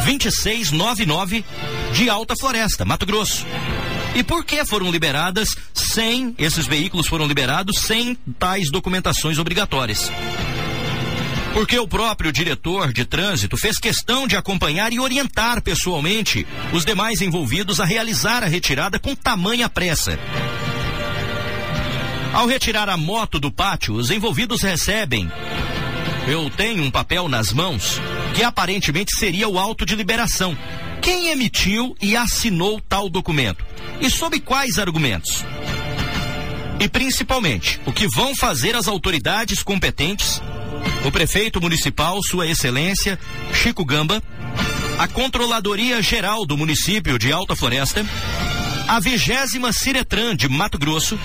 [0.05, 1.45] 2699
[1.93, 3.45] de Alta Floresta, Mato Grosso.
[4.15, 10.11] E por que foram liberadas sem, esses veículos foram liberados sem tais documentações obrigatórias?
[11.59, 17.21] Porque o próprio diretor de trânsito fez questão de acompanhar e orientar pessoalmente os demais
[17.21, 20.17] envolvidos a realizar a retirada com tamanha pressa.
[22.33, 25.29] Ao retirar a moto do pátio, os envolvidos recebem.
[26.29, 28.01] Eu tenho um papel nas mãos
[28.37, 30.57] que aparentemente seria o auto de liberação.
[31.03, 33.67] Quem emitiu e assinou tal documento?
[34.01, 35.45] E sob quais argumentos?
[36.79, 40.41] E principalmente, o que vão fazer as autoridades competentes
[41.05, 43.19] o prefeito municipal, Sua Excelência
[43.53, 44.23] Chico Gamba,
[44.99, 48.05] a Controladoria Geral do município de Alta Floresta,
[48.87, 51.19] a vigésima Ciretran de Mato Grosso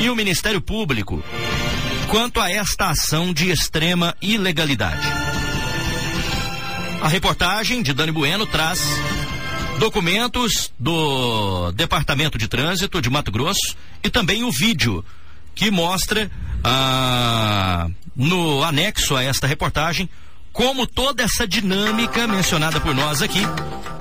[0.00, 1.22] e o Ministério Público
[2.08, 5.06] quanto a esta ação de extrema ilegalidade.
[7.02, 8.80] A reportagem de Dani Bueno traz
[9.78, 15.04] documentos do Departamento de Trânsito de Mato Grosso e também o vídeo
[15.54, 16.30] que mostra
[16.62, 20.08] ah, no anexo a esta reportagem
[20.52, 23.42] como toda essa dinâmica mencionada por nós aqui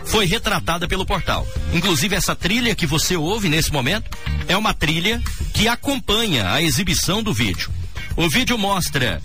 [0.05, 1.47] foi retratada pelo portal.
[1.73, 4.09] Inclusive essa trilha que você ouve nesse momento
[4.47, 5.21] é uma trilha
[5.53, 7.71] que acompanha a exibição do vídeo.
[8.15, 9.21] O vídeo mostra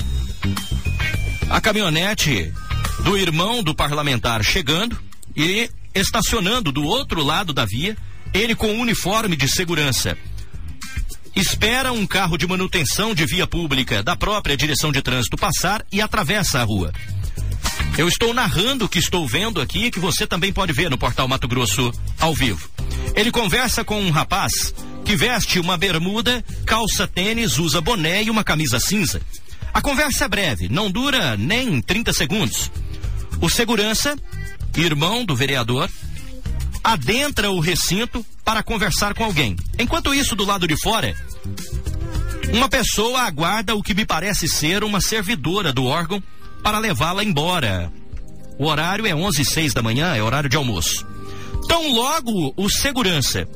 [1.50, 2.52] a caminhonete
[3.04, 4.98] do irmão do parlamentar chegando
[5.36, 7.96] e estacionando do outro lado da via,
[8.32, 10.16] ele com uniforme de segurança
[11.38, 16.00] espera um carro de manutenção de via pública da própria direção de trânsito passar e
[16.00, 16.92] atravessa a rua.
[17.96, 21.28] Eu estou narrando o que estou vendo aqui, que você também pode ver no portal
[21.28, 22.68] Mato Grosso ao vivo.
[23.14, 24.74] Ele conversa com um rapaz
[25.04, 29.20] que veste uma bermuda, calça tênis, usa boné e uma camisa cinza.
[29.72, 32.70] A conversa é breve, não dura nem 30 segundos.
[33.40, 34.16] O segurança,
[34.76, 35.88] irmão do vereador,
[36.92, 39.56] adentra o recinto para conversar com alguém.
[39.78, 41.14] Enquanto isso, do lado de fora,
[42.52, 46.22] uma pessoa aguarda o que me parece ser uma servidora do órgão
[46.62, 47.92] para levá-la embora.
[48.58, 51.06] O horário é 11 e 6 da manhã, é horário de almoço.
[51.68, 53.46] Tão logo o segurança,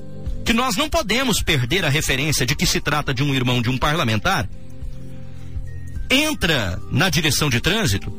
[0.44, 3.70] que nós não podemos perder a referência de que se trata de um irmão de
[3.70, 4.46] um parlamentar,
[6.10, 8.12] entra na direção de trânsito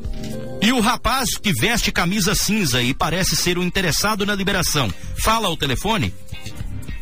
[0.63, 5.49] e o rapaz que veste camisa cinza e parece ser o interessado na liberação fala
[5.49, 6.13] ao telefone,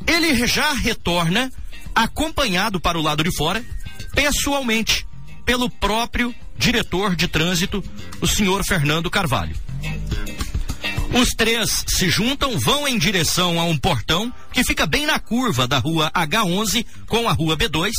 [0.08, 1.52] ele já retorna
[1.94, 3.64] acompanhado para o lado de fora,
[4.16, 5.06] pessoalmente,
[5.46, 7.84] pelo próprio diretor de trânsito,
[8.20, 9.56] o senhor Fernando Carvalho.
[11.14, 15.68] Os três se juntam, vão em direção a um portão que fica bem na curva
[15.68, 17.92] da rua H11 com a rua B2,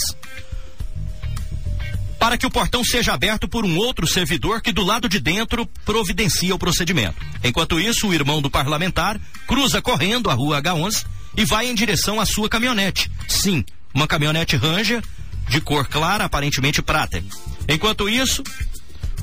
[2.23, 5.67] para que o portão seja aberto por um outro servidor que do lado de dentro
[5.85, 7.17] providencia o procedimento.
[7.43, 11.05] Enquanto isso, o irmão do parlamentar cruza correndo a rua H11
[11.37, 13.11] e vai em direção à sua caminhonete.
[13.27, 15.03] Sim, uma caminhonete Ranger
[15.49, 17.21] de cor clara, aparentemente prata.
[17.69, 18.45] Enquanto isso,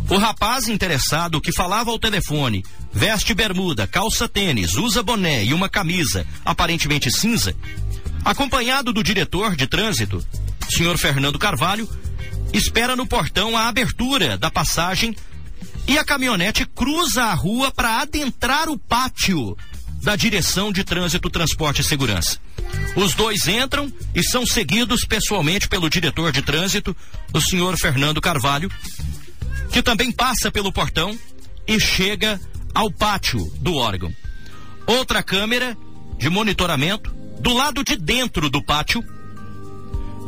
[0.10, 5.70] o rapaz interessado que falava ao telefone, veste bermuda, calça tênis, usa boné e uma
[5.70, 7.56] camisa aparentemente cinza,
[8.26, 10.22] acompanhado do diretor de trânsito,
[10.70, 11.88] senhor Fernando Carvalho,
[12.54, 15.16] espera no portão a abertura da passagem
[15.88, 19.58] e a caminhonete cruza a rua para adentrar o pátio
[20.02, 22.40] da Direção de Trânsito, Transporte e Segurança.
[22.96, 26.96] Os dois entram e são seguidos pessoalmente pelo diretor de trânsito,
[27.34, 28.72] o senhor Fernando Carvalho,
[29.72, 31.18] que também passa pelo portão
[31.68, 32.40] e chega
[32.74, 34.14] ao pátio do órgão.
[34.86, 35.78] Outra câmera
[36.18, 39.04] de monitoramento do lado de dentro do pátio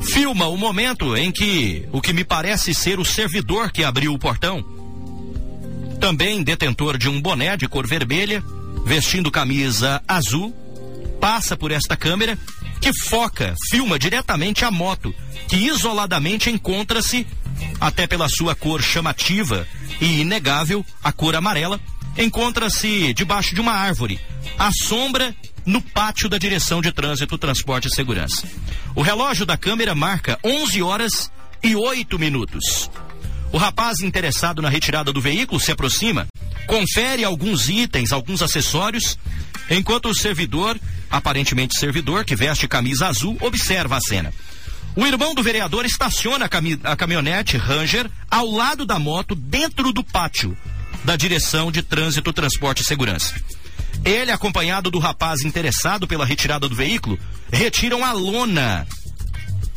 [0.01, 4.19] filma o momento em que o que me parece ser o servidor que abriu o
[4.19, 4.63] portão,
[5.99, 8.43] também detentor de um boné de cor vermelha,
[8.85, 10.53] vestindo camisa azul,
[11.19, 12.37] passa por esta câmera
[12.81, 15.13] que foca, filma diretamente a moto,
[15.47, 17.27] que isoladamente encontra-se,
[17.79, 19.67] até pela sua cor chamativa
[20.01, 21.79] e inegável, a cor amarela,
[22.17, 24.19] encontra-se debaixo de uma árvore,
[24.57, 25.35] à sombra
[25.65, 28.47] no pátio da Direção de Trânsito, Transporte e Segurança.
[28.95, 31.31] O relógio da câmera marca 11 horas
[31.63, 32.89] e 8 minutos.
[33.51, 36.25] O rapaz interessado na retirada do veículo se aproxima,
[36.65, 39.19] confere alguns itens, alguns acessórios,
[39.69, 44.33] enquanto o servidor, aparentemente servidor, que veste camisa azul, observa a cena.
[44.95, 49.91] O irmão do vereador estaciona a, cami a caminhonete Ranger ao lado da moto dentro
[49.93, 50.57] do pátio
[51.03, 53.33] da Direção de Trânsito, Transporte e Segurança.
[54.03, 57.19] Ele, acompanhado do rapaz interessado pela retirada do veículo,
[57.51, 58.87] retiram a lona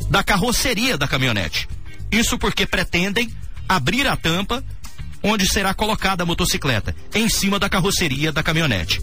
[0.09, 1.67] da carroceria da caminhonete.
[2.11, 3.31] Isso porque pretendem
[3.67, 4.63] abrir a tampa
[5.21, 9.01] onde será colocada a motocicleta, em cima da carroceria da caminhonete.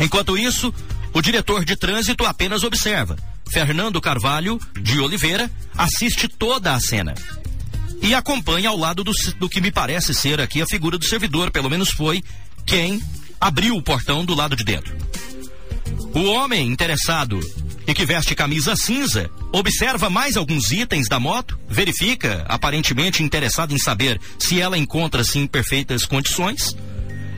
[0.00, 0.72] Enquanto isso,
[1.12, 3.16] o diretor de trânsito apenas observa.
[3.50, 7.14] Fernando Carvalho de Oliveira assiste toda a cena
[8.02, 11.50] e acompanha ao lado do, do que me parece ser aqui a figura do servidor,
[11.50, 12.22] pelo menos foi
[12.66, 13.02] quem
[13.44, 14.96] abriu o portão do lado de dentro.
[16.14, 17.38] O homem interessado
[17.86, 23.78] e que veste camisa cinza observa mais alguns itens da moto, verifica, aparentemente interessado em
[23.78, 26.74] saber se ela encontra-se em perfeitas condições,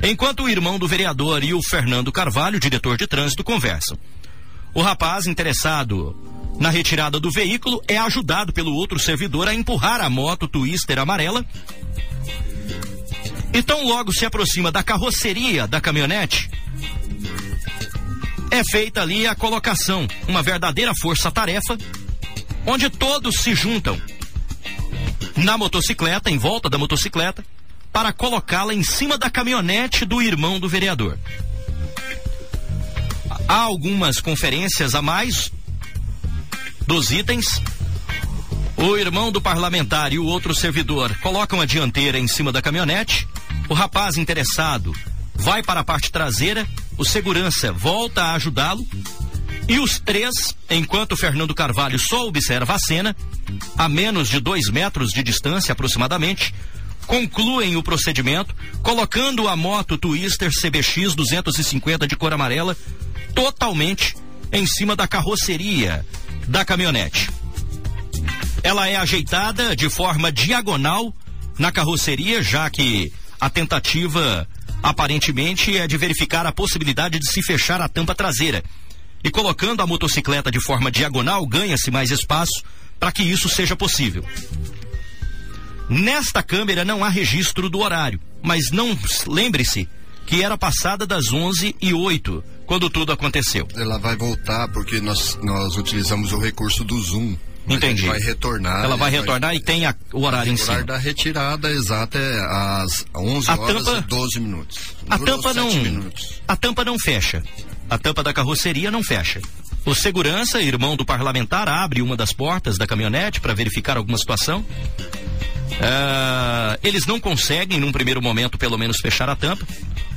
[0.01, 3.99] enquanto o irmão do vereador e o Fernando Carvalho, diretor de trânsito, conversam.
[4.73, 6.17] O rapaz interessado
[6.61, 11.45] na retirada do veículo é ajudado pelo outro servidor a empurrar a moto Twister amarela
[13.57, 16.51] e tão logo se aproxima da carroceria da caminhonete,
[18.51, 21.79] é feita ali a colocação, uma verdadeira força-tarefa,
[22.67, 23.99] onde todos se juntam
[25.37, 27.43] na motocicleta, em volta da motocicleta,
[27.91, 31.19] para colocá-la em cima da caminhonete do irmão do vereador.
[33.49, 35.51] Há algumas conferências a mais
[36.87, 37.63] dos itens.
[38.77, 43.27] O irmão do parlamentar e o outro servidor colocam a dianteira em cima da caminhonete
[43.69, 44.95] o rapaz interessado
[45.35, 48.87] vai para a parte traseira, o segurança volta a ajudá-lo
[49.69, 53.17] e os três, enquanto Fernando Carvalho só observa a cena,
[53.77, 56.55] a menos de dois metros de distância aproximadamente,
[57.07, 62.77] concluem o procedimento, colocando a moto Twister CBX 250 de cor amarela
[63.35, 64.17] totalmente
[64.53, 66.07] em cima da carroceria
[66.47, 67.29] da caminhonete.
[68.63, 71.15] Ela é ajeitada de forma diagonal
[71.59, 74.49] na carroceria, já que a tentativa,
[74.83, 78.63] aparentemente, é de verificar a possibilidade de se fechar a tampa traseira.
[79.23, 82.63] E colocando a motocicleta de forma diagonal, ganha-se mais espaço
[82.99, 84.25] para que isso seja possível.
[85.89, 89.89] Nesta câmera não há registro do horário, mas não lembre-se
[90.27, 93.69] que era passada das 11 e 8 quando tudo aconteceu.
[93.77, 97.37] Ela vai voltar porque nós, nós utilizamos o recurso do Zoom.
[97.69, 98.07] Entendi.
[98.07, 98.85] vai retornar.
[98.85, 99.57] Ela vai retornar vai...
[99.57, 100.69] e tem a, o horário em cima.
[100.69, 104.79] O horário da retirada exata é às 11 a horas tampa, e 12 minutos.
[105.11, 105.75] A tampa não.
[105.75, 106.43] Minutos.
[106.47, 107.43] A tampa não fecha.
[107.89, 109.41] A tampa da carroceria não fecha.
[109.85, 114.61] O segurança, irmão do parlamentar, abre uma das portas da caminhonete para verificar alguma situação.
[114.61, 119.65] Uh, eles não conseguem, num primeiro momento, pelo menos, fechar a tampa.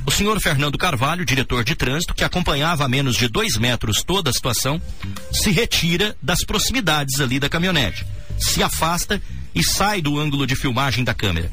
[0.06, 4.30] O senhor Fernando Carvalho, diretor de trânsito, que acompanhava a menos de dois metros toda
[4.30, 4.80] a situação,
[5.32, 8.06] se retira das proximidades ali da caminhonete,
[8.38, 9.20] se afasta
[9.54, 11.50] e sai do ângulo de filmagem da câmera.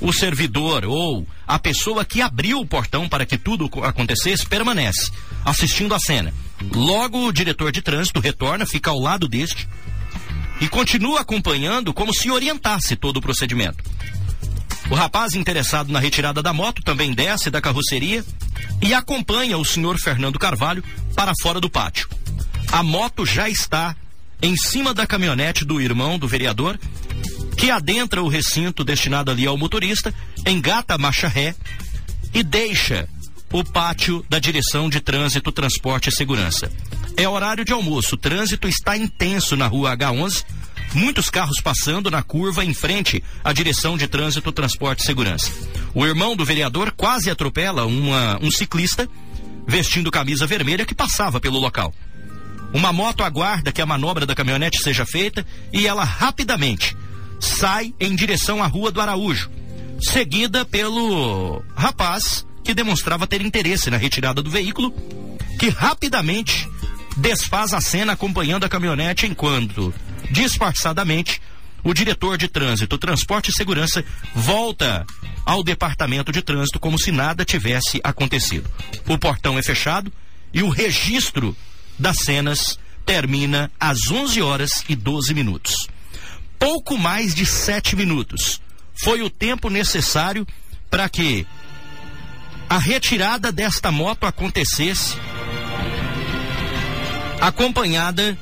[0.00, 5.10] O servidor ou a pessoa que abriu o portão para que tudo acontecesse permanece
[5.44, 6.32] assistindo a cena.
[6.74, 9.68] Logo, o diretor de trânsito retorna, fica ao lado deste
[10.60, 13.82] e continua acompanhando como se orientasse todo o procedimento.
[14.90, 18.24] O rapaz interessado na retirada da moto também desce da carroceria
[18.82, 20.82] e acompanha o senhor Fernando Carvalho
[21.14, 22.08] para fora do pátio.
[22.72, 23.94] A moto já está
[24.42, 26.76] em cima da caminhonete do irmão do vereador,
[27.56, 30.12] que adentra o recinto destinado ali ao motorista,
[30.44, 31.54] engata a marcha ré
[32.34, 33.08] e deixa
[33.52, 36.70] o pátio da Direção de Trânsito, Transporte e Segurança.
[37.16, 40.44] É horário de almoço, o trânsito está intenso na rua H11
[40.94, 45.50] muitos carros passando na curva em frente à direção de trânsito, transporte e segurança.
[45.94, 49.08] O irmão do vereador quase atropela uma, um ciclista
[49.66, 51.94] vestindo camisa vermelha que passava pelo local.
[52.72, 56.96] Uma moto aguarda que a manobra da caminhonete seja feita e ela rapidamente
[57.40, 59.50] sai em direção à Rua do Araújo,
[60.00, 64.94] seguida pelo rapaz que demonstrava ter interesse na retirada do veículo,
[65.58, 66.68] que rapidamente
[67.16, 69.92] desfaz a cena acompanhando a caminhonete enquanto
[70.30, 71.40] Disfarçadamente,
[71.82, 74.04] o diretor de trânsito, transporte e segurança
[74.34, 75.06] volta
[75.44, 78.70] ao departamento de trânsito como se nada tivesse acontecido.
[79.08, 80.12] O portão é fechado
[80.52, 81.56] e o registro
[81.98, 85.88] das cenas termina às 11 horas e 12 minutos.
[86.58, 88.60] Pouco mais de sete minutos
[88.94, 90.46] foi o tempo necessário
[90.90, 91.46] para que
[92.68, 95.16] a retirada desta moto acontecesse,
[97.40, 98.38] acompanhada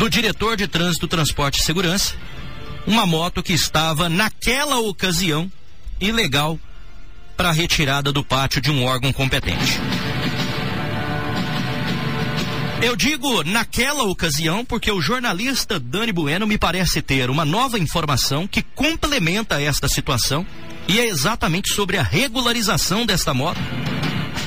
[0.00, 2.14] do diretor de trânsito, transporte e segurança,
[2.86, 5.52] uma moto que estava naquela ocasião
[6.00, 6.58] ilegal
[7.36, 9.78] para retirada do pátio de um órgão competente.
[12.80, 18.46] Eu digo naquela ocasião porque o jornalista Dani Bueno me parece ter uma nova informação
[18.46, 20.46] que complementa esta situação
[20.88, 23.60] e é exatamente sobre a regularização desta moto,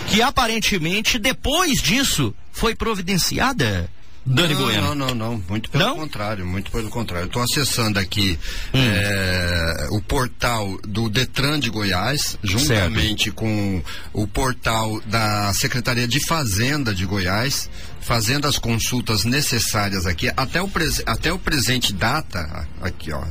[0.09, 3.87] que aparentemente depois disso foi providenciada.
[4.25, 4.81] Dani não, Bueno.
[4.81, 5.43] Não, não, não.
[5.49, 5.95] Muito pelo não?
[5.97, 7.27] contrário, muito pelo contrário.
[7.27, 8.39] Estou acessando aqui
[8.73, 8.79] hum.
[8.79, 13.35] é, o portal do Detran de Goiás, juntamente certo.
[13.35, 17.69] com o portal da Secretaria de Fazenda de Goiás,
[17.99, 20.31] fazendo as consultas necessárias aqui.
[20.37, 20.69] Até o,
[21.05, 23.23] até o presente data, aqui ó,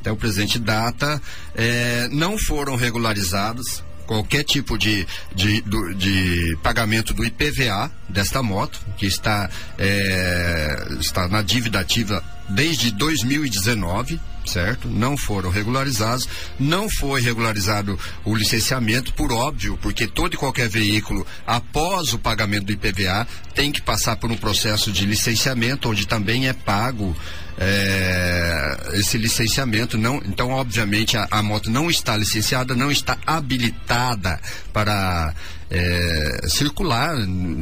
[0.00, 1.20] até o presente data,
[1.54, 8.80] é, não foram regularizados qualquer tipo de, de, de, de, pagamento do IPVA desta moto,
[8.96, 14.88] que está, é, está na dívida ativa desde 2019 certo?
[14.88, 16.28] Não foram regularizados,
[16.58, 22.66] não foi regularizado o licenciamento, por óbvio, porque todo e qualquer veículo, após o pagamento
[22.66, 27.16] do IPVA, tem que passar por um processo de licenciamento, onde também é pago
[27.58, 29.96] é, esse licenciamento.
[29.96, 34.40] Não, então, obviamente, a, a, moto não está licenciada, não está habilitada
[34.72, 35.34] para
[35.70, 37.16] é, circular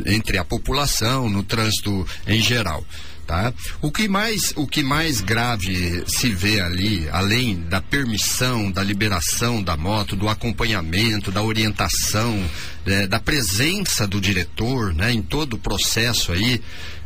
[0.06, 2.84] entre a população, no trânsito em geral.
[3.26, 3.54] Tá?
[3.80, 9.62] O que mais o que mais grave se vê ali, além da permissão, da liberação
[9.62, 12.38] da moto, do acompanhamento, da orientação,
[12.84, 16.60] é, da presença do diretor, né, em todo o processo aí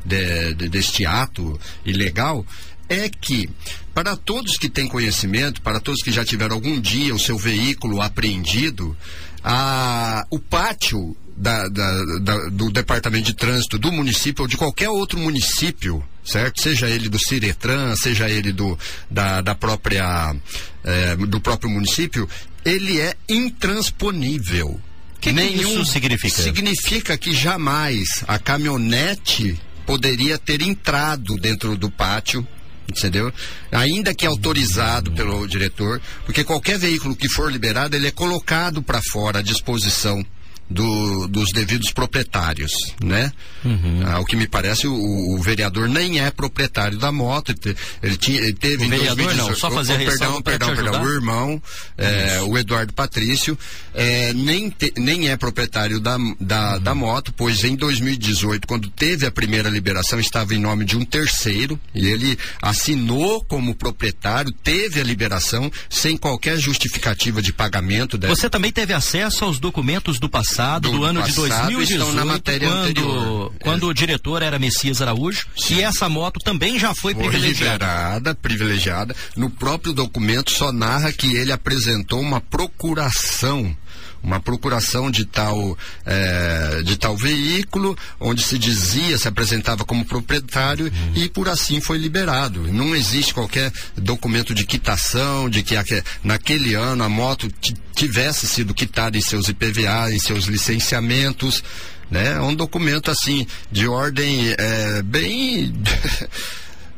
[0.04, 2.44] de, de, deste ato ilegal,
[2.88, 3.48] é que,
[3.94, 8.00] para todos que têm conhecimento, para todos que já tiveram algum dia o seu veículo
[8.00, 8.96] apreendido,
[9.44, 14.90] a, o pátio da, da, da, do departamento de trânsito do município ou de qualquer
[14.90, 16.60] outro município, certo?
[16.60, 18.78] Seja ele do Ciretran, seja ele do,
[19.10, 20.34] da, da própria,
[20.82, 22.28] é, do próprio município,
[22.64, 24.80] ele é intransponível.
[25.20, 26.42] Que Nenhum que isso significa?
[26.42, 32.46] Significa que jamais a caminhonete poderia ter entrado dentro do pátio
[32.88, 33.32] entendeu?
[33.70, 39.00] Ainda que autorizado pelo diretor, porque qualquer veículo que for liberado, ele é colocado para
[39.12, 40.24] fora à disposição
[40.70, 43.32] do, dos devidos proprietários, né?
[43.64, 44.06] Uhum.
[44.06, 47.54] Ao que me parece, o, o, vereador nem é proprietário da moto,
[48.02, 48.84] ele, tinha, ele teve...
[48.84, 51.62] O vereador 2018, não, só fazer oh, Perdão, perdão, perdão, o irmão,
[51.96, 53.58] é, o Eduardo Patrício,
[53.94, 56.80] é, nem, te, nem é proprietário da, da, uhum.
[56.80, 61.04] da moto, pois em 2018, quando teve a primeira liberação, estava em nome de um
[61.04, 68.18] terceiro, e ele assinou como proprietário, teve a liberação, sem qualquer justificativa de pagamento.
[68.28, 72.12] Você também teve acesso aos documentos do passado passado, do, do ano passado, de 2018,
[72.14, 73.52] na matéria quando, anterior.
[73.60, 73.90] quando é.
[73.90, 75.76] o diretor era Messias Araújo, Sim.
[75.76, 77.72] e essa moto também já foi, foi privilegiada.
[77.72, 79.16] Liberada, privilegiada.
[79.36, 83.74] No próprio documento só narra que ele apresentou uma procuração
[84.22, 90.86] uma procuração de tal, é, de tal veículo, onde se dizia, se apresentava como proprietário
[90.86, 91.12] uhum.
[91.14, 92.72] e por assim foi liberado.
[92.72, 95.74] Não existe qualquer documento de quitação, de que
[96.22, 97.48] naquele ano a moto
[97.94, 101.62] tivesse sido quitada em seus IPVA, em seus licenciamentos.
[102.10, 102.32] Né?
[102.32, 105.74] É um documento assim de ordem é, bem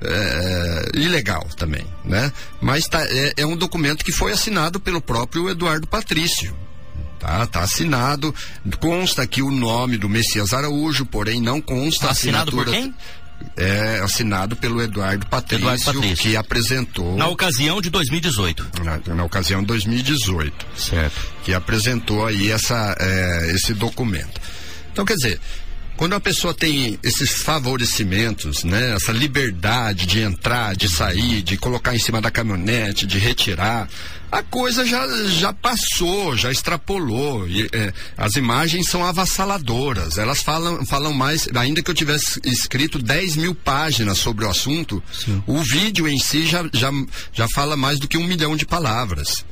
[0.00, 2.32] é, ilegal também, né?
[2.60, 6.54] Mas tá, é, é, um documento que foi assinado pelo próprio Eduardo Patrício,
[7.20, 8.34] Tá, tá assinado.
[8.80, 12.94] Consta aqui o nome do Messias Araújo, porém não consta assinado por quem?
[13.56, 17.16] É assinado pelo Eduardo Patrício, Eduardo Patrício, que apresentou.
[17.16, 18.82] Na ocasião de 2018.
[18.82, 20.66] Na, na ocasião de 2018.
[20.76, 21.32] Certo.
[21.44, 24.40] Que apresentou aí essa, é, esse documento.
[24.92, 25.40] Então, quer dizer,
[26.00, 31.94] quando a pessoa tem esses favorecimentos, né, essa liberdade de entrar, de sair, de colocar
[31.94, 33.86] em cima da caminhonete, de retirar,
[34.32, 37.46] a coisa já, já passou, já extrapolou.
[37.46, 40.16] E, é, as imagens são avassaladoras.
[40.16, 45.02] Elas falam, falam mais, ainda que eu tivesse escrito 10 mil páginas sobre o assunto,
[45.12, 45.42] Sim.
[45.46, 46.90] o vídeo em si já, já,
[47.30, 49.44] já fala mais do que um milhão de palavras.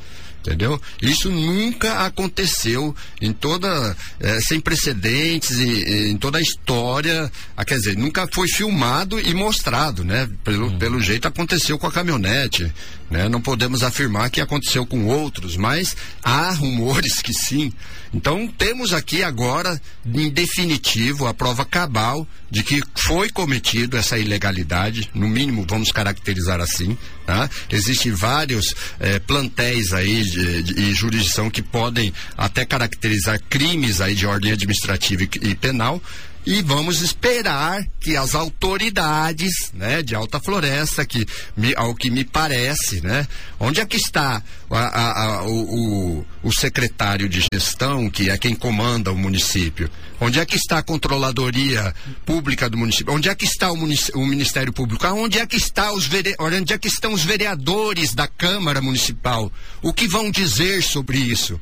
[0.49, 0.81] Entendeu?
[1.03, 7.65] Isso nunca aconteceu em toda, é, sem precedentes e, e, em toda a história, ah,
[7.65, 10.29] quer dizer, nunca foi filmado e mostrado, né?
[10.43, 10.79] Pelo, hum.
[10.79, 12.73] pelo jeito aconteceu com a caminhonete,
[13.11, 13.29] né?
[13.29, 17.73] Não podemos afirmar que aconteceu com outros, mas há rumores que sim.
[18.13, 25.11] Então temos aqui agora, em definitivo, a prova cabal de que foi cometido essa ilegalidade,
[25.15, 26.97] no mínimo vamos caracterizar assim.
[27.27, 27.49] Tá?
[27.71, 34.15] Existem vários eh, plantéis aí de, de, de, jurisdição que podem até caracterizar crimes aí
[34.15, 36.03] de ordem administrativa e, e penal,
[36.49, 42.25] e vamos esperar que as autoridades, né, de Alta Floresta, que me, ao que me
[42.25, 43.29] parece, né,
[43.61, 48.55] onde é que está a, a, a, o, o, secretário de gestão, que é quem
[48.55, 49.91] comanda o município?
[50.19, 51.95] Onde é que está a controladoria
[52.25, 53.13] pública do município?
[53.13, 53.77] Onde é que está o,
[54.15, 55.07] o Ministério Público?
[55.07, 59.53] Onde é que está os vere, onde é que estão os vereadores da Câmara Municipal?
[59.83, 61.61] O que vão dizer sobre isso?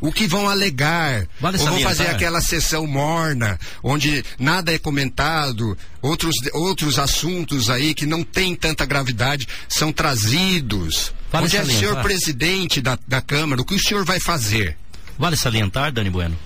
[0.00, 5.76] O que vão alegar, vale ou vão fazer aquela sessão morna, onde nada é comentado,
[6.02, 11.12] outros, outros assuntos aí que não têm tanta gravidade são trazidos.
[11.30, 14.76] Vale onde é o senhor presidente da, da Câmara, o que o senhor vai fazer?
[15.18, 16.38] Vale salientar, Dani Bueno,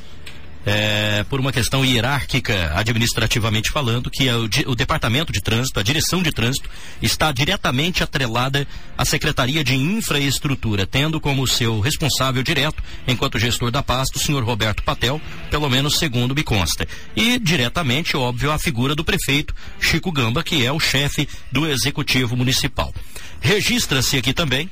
[0.64, 5.82] é, por uma questão hierárquica, administrativamente falando, que é o, o, Departamento de Trânsito, a
[5.82, 6.68] Direção de Trânsito,
[7.00, 13.82] está diretamente atrelada à Secretaria de Infraestrutura, tendo como seu responsável direto, enquanto gestor da
[13.82, 16.86] pasta, o senhor Roberto Patel, pelo menos segundo me consta.
[17.16, 22.36] E diretamente, óbvio, a figura do prefeito Chico Gamba, que é o chefe do Executivo
[22.36, 22.92] Municipal.
[23.40, 24.68] Registra-se aqui também.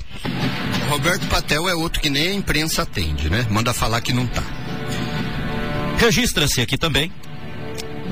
[0.88, 3.46] Roberto Patel é outro que nem a imprensa atende, né?
[3.50, 4.67] Manda falar que não tá.
[5.98, 7.12] Registra-se aqui também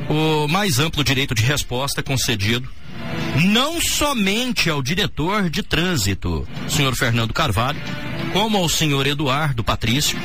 [0.08, 2.68] o mais amplo direito de resposta concedido
[3.44, 7.80] não somente ao diretor de trânsito, senhor Fernando Carvalho,
[8.32, 10.18] como ao senhor Eduardo Patrício,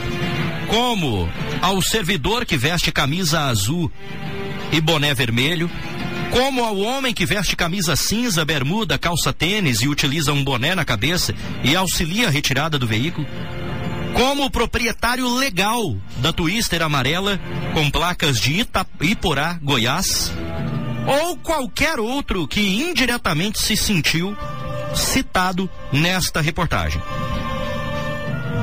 [0.67, 1.29] como
[1.61, 3.91] ao servidor que veste camisa azul
[4.71, 5.69] e boné vermelho,
[6.31, 10.85] como ao homem que veste camisa cinza, bermuda, calça tênis e utiliza um boné na
[10.85, 13.27] cabeça e auxilia a retirada do veículo,
[14.13, 17.39] como proprietário legal da Twister amarela
[17.73, 20.31] com placas de Ita Iporá, Goiás,
[21.07, 24.35] ou qualquer outro que indiretamente se sentiu
[24.95, 27.01] citado nesta reportagem.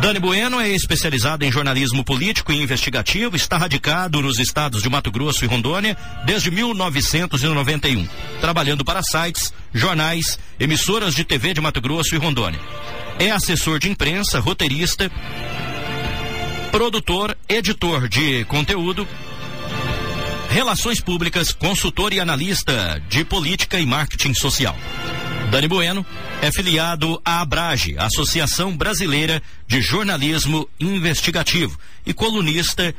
[0.00, 5.10] Dani Bueno é especializado em jornalismo político e investigativo, está radicado nos estados de Mato
[5.10, 8.06] Grosso e Rondônia desde 1991,
[8.40, 12.60] trabalhando para sites, jornais, emissoras de TV de Mato Grosso e Rondônia.
[13.18, 15.10] É assessor de imprensa, roteirista,
[16.70, 19.06] produtor, editor de conteúdo,
[20.50, 24.76] relações públicas, consultor e analista de política e marketing social.
[25.50, 26.06] Dani Bueno
[26.40, 32.94] é filiado à Abrage, Associação Brasileira de Jornalismo Investigativo, e colunista,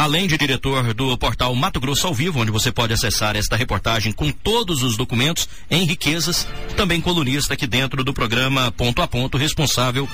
[0.00, 4.12] além de diretor do portal Mato Grosso ao Vivo, onde você pode acessar esta reportagem
[4.12, 9.36] com todos os documentos em riquezas, também colunista aqui dentro do programa Ponto a Ponto,
[9.36, 10.08] responsável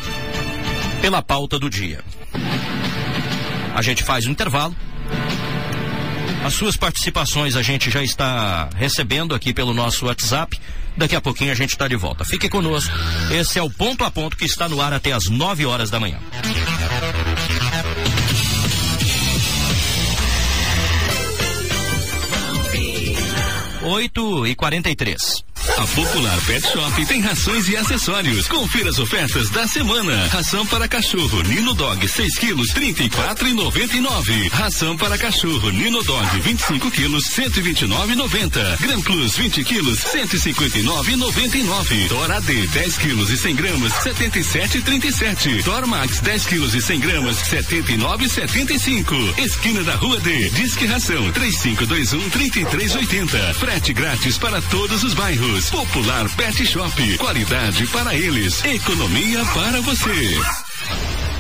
[1.01, 2.03] pela pauta do dia.
[3.77, 4.75] A gente faz um intervalo.
[6.45, 10.59] As suas participações a gente já está recebendo aqui pelo nosso WhatsApp.
[10.97, 12.25] Daqui a pouquinho a gente está de volta.
[12.25, 12.93] Fique conosco.
[13.31, 16.01] Esse é o ponto a ponto que está no ar até as 9 horas da
[16.01, 16.19] manhã.
[23.87, 25.45] 8 e 43.
[25.75, 28.47] A Popular Pet Shop tem rações e acessórios.
[28.47, 30.27] Confira as ofertas da semana.
[30.29, 34.49] Ração para cachorro Nino Dog 6 quilos 34 e 99.
[34.49, 38.77] Ração para cachorro Nino Dog 25 quilos 129 e 90.
[38.81, 42.09] Gran Plus 20 quilos 159 e 99.
[42.09, 45.63] Dora D 10 quilos e 100 gramas 77 e 37.
[45.63, 49.15] Dor Max 10 quilos e 100 gramas 79 e 75.
[49.39, 50.49] Esquina da Rua D.
[50.51, 53.55] Disque Ração 3521 3380.
[53.55, 55.56] Frete grátis para todos os bairros.
[55.65, 57.17] Popular Pet Shop.
[57.17, 58.63] Qualidade para eles.
[58.65, 60.66] Economia para você.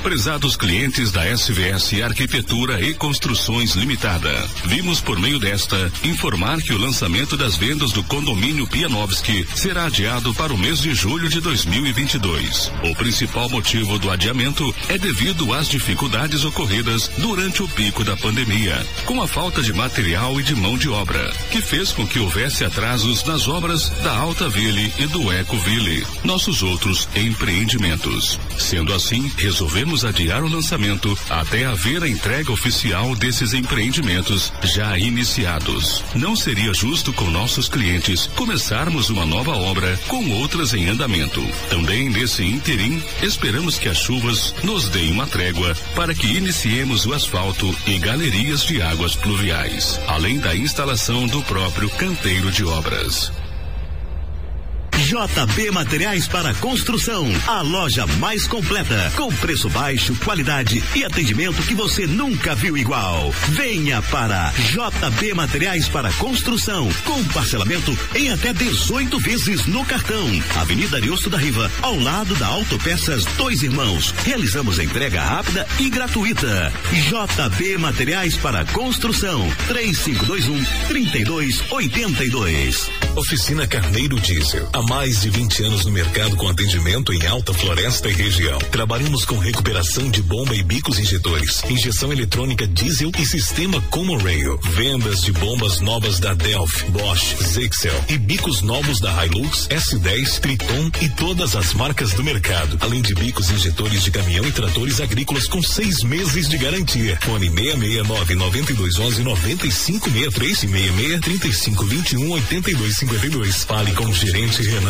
[0.06, 4.30] Prezados clientes da SVS Arquitetura e Construções Limitada,
[4.64, 10.32] vimos por meio desta informar que o lançamento das vendas do condomínio Pianovski será adiado
[10.32, 12.70] para o mês de julho de 2022.
[12.84, 18.86] O principal motivo do adiamento é devido às dificuldades ocorridas durante o pico da pandemia,
[19.06, 22.64] com a falta de material e de mão de obra, que fez com que houvesse
[22.64, 28.38] atrasos nas obras da Alta Ville e do Eco Ville, nossos outros empreendimentos.
[28.56, 34.98] Sendo assim, resolvemos podemos adiar o lançamento até haver a entrega oficial desses empreendimentos já
[34.98, 36.04] iniciados.
[36.14, 41.42] Não seria justo com nossos clientes começarmos uma nova obra com outras em andamento.
[41.70, 47.14] Também nesse interim, esperamos que as chuvas nos deem uma trégua para que iniciemos o
[47.14, 53.32] asfalto e galerias de águas pluviais, além da instalação do próprio canteiro de obras.
[55.06, 61.76] JB Materiais para Construção, a loja mais completa, com preço baixo, qualidade e atendimento que
[61.76, 63.32] você nunca viu igual.
[63.50, 70.28] Venha para JB Materiais para Construção, com parcelamento em até 18 vezes no cartão.
[70.56, 74.12] Avenida Ariosto da Riva, ao lado da Autopeças Dois Irmãos.
[74.24, 76.72] Realizamos entrega rápida e gratuita.
[76.92, 82.90] JB Materiais para Construção, 3521 3282.
[83.14, 84.68] Oficina Carneiro Diesel.
[84.72, 88.56] A mais de 20 anos no mercado com atendimento em alta floresta e região.
[88.70, 94.58] Trabalhamos com recuperação de bomba e bicos injetores, injeção eletrônica diesel e sistema Common Rail.
[94.72, 100.90] Vendas de bombas novas da Delphi, Bosch, Zexel e bicos novos da Hilux, S10, Triton
[101.02, 102.78] e todas as marcas do mercado.
[102.80, 107.18] Além de bicos injetores de caminhão e tratores agrícolas com seis meses de garantia.
[107.20, 113.64] Fone 669 9211 9563 e 66 3521 8252.
[113.64, 114.85] Fale com o gerente Renan.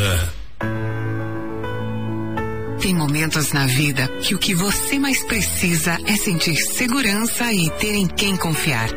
[2.81, 7.95] Tem momentos na vida que o que você mais precisa é sentir segurança e ter
[7.95, 8.89] em quem confiar.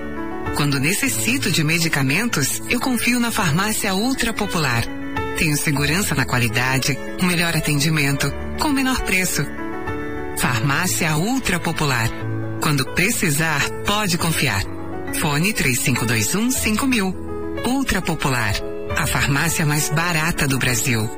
[0.55, 4.83] Quando necessito de medicamentos, eu confio na farmácia Ultra Popular.
[5.37, 9.45] Tenho segurança na qualidade, um melhor atendimento, com menor preço.
[10.37, 12.09] Farmácia Ultra Popular.
[12.61, 14.61] Quando precisar, pode confiar.
[15.19, 17.15] Fone 3521 5000.
[17.65, 18.68] Ultra Popular.
[18.99, 21.09] A farmácia mais barata do Brasil.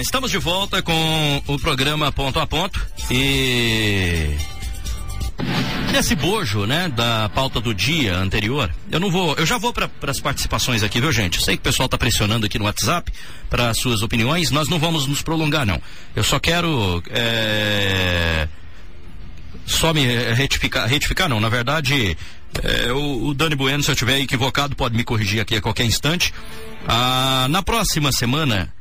[0.00, 2.80] Estamos de volta com o programa Ponto a Ponto
[3.10, 4.34] e
[5.92, 9.90] nesse bojo, né, da pauta do dia anterior, eu não vou, eu já vou para
[10.08, 11.38] as participações aqui, viu, gente?
[11.38, 13.12] Eu sei que o pessoal está pressionando aqui no WhatsApp
[13.50, 15.80] para suas opiniões, nós não vamos nos prolongar, não.
[16.16, 18.48] Eu só quero é,
[19.66, 22.16] só me retificar, retificar não, na verdade,
[22.62, 25.84] é, o, o, Dani Bueno, se eu estiver equivocado, pode me corrigir aqui a qualquer
[25.84, 26.32] instante.
[26.88, 28.72] Ah, na próxima semana,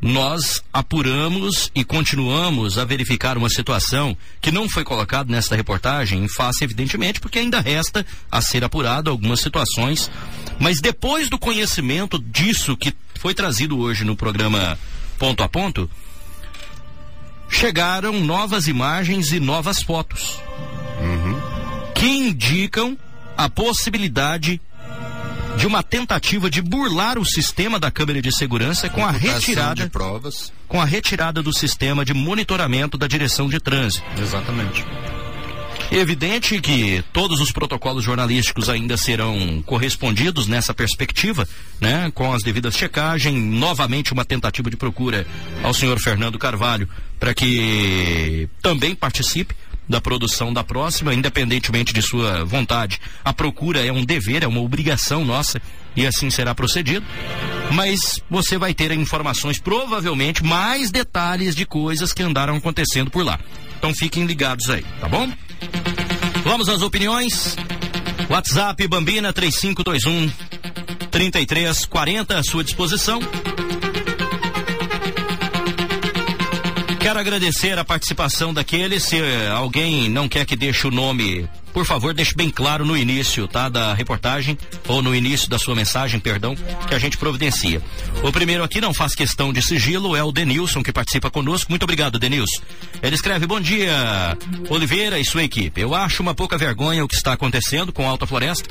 [0.00, 6.28] nós apuramos e continuamos a verificar uma situação que não foi colocada nesta reportagem em
[6.28, 10.10] face, evidentemente, porque ainda resta a ser apurado algumas situações.
[10.58, 14.78] Mas depois do conhecimento disso que foi trazido hoje no programa
[15.18, 15.90] Ponto a Ponto,
[17.50, 20.40] chegaram novas imagens e novas fotos
[20.98, 21.92] uhum.
[21.94, 22.96] que indicam
[23.36, 24.60] a possibilidade
[25.56, 29.90] de uma tentativa de burlar o sistema da câmera de segurança com a retirada de
[29.90, 30.52] provas.
[30.68, 34.04] com a retirada do sistema de monitoramento da direção de trânsito.
[34.20, 34.84] Exatamente.
[35.92, 41.48] Evidente que todos os protocolos jornalísticos ainda serão correspondidos nessa perspectiva,
[41.80, 42.12] né?
[42.14, 45.26] Com as devidas checagens, novamente uma tentativa de procura
[45.64, 46.88] ao senhor Fernando Carvalho
[47.18, 49.54] para que também participe
[49.90, 53.00] da produção da próxima, independentemente de sua vontade.
[53.24, 55.60] A procura é um dever, é uma obrigação nossa
[55.96, 57.04] e assim será procedido.
[57.72, 63.38] Mas você vai ter informações, provavelmente mais detalhes de coisas que andaram acontecendo por lá.
[63.78, 65.28] Então fiquem ligados aí, tá bom?
[66.44, 67.56] Vamos às opiniões.
[68.28, 70.30] WhatsApp Bambina 3521
[71.10, 73.20] 3340 à sua disposição.
[77.00, 79.04] Quero agradecer a participação daqueles.
[79.04, 82.96] Se eh, alguém não quer que deixe o nome, por favor, deixe bem claro no
[82.96, 83.68] início, tá?
[83.68, 84.58] Da reportagem,
[84.88, 86.54] ou no início da sua mensagem, perdão,
[86.88, 87.82] que a gente providencia.
[88.22, 91.70] O primeiro aqui não faz questão de sigilo, é o Denilson, que participa conosco.
[91.70, 92.62] Muito obrigado, Denilson.
[93.02, 94.36] Ele escreve: Bom dia,
[94.68, 95.80] Oliveira e sua equipe.
[95.80, 98.68] Eu acho uma pouca vergonha o que está acontecendo com Alta Floresta.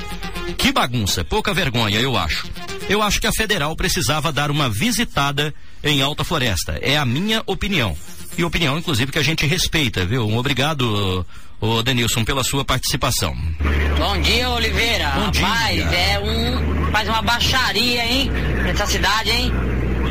[0.57, 2.47] Que bagunça, pouca vergonha, eu acho.
[2.89, 6.77] Eu acho que a federal precisava dar uma visitada em Alta Floresta.
[6.81, 7.95] É a minha opinião
[8.39, 10.25] e opinião, inclusive, que a gente respeita, viu?
[10.25, 11.25] Um obrigado,
[11.59, 13.35] o Denilson, pela sua participação.
[13.97, 15.09] Bom dia, Oliveira.
[15.15, 15.45] Bom dia.
[15.45, 16.91] Rapaz, é um.
[16.91, 18.31] Faz uma baixaria, hein?
[18.63, 19.51] Nessa cidade, hein?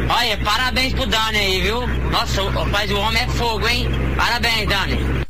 [0.09, 1.87] Olha, parabéns pro Dani aí, viu?
[2.11, 3.89] Nossa, rapaz, o homem é fogo, hein?
[4.17, 5.25] Parabéns, Dani.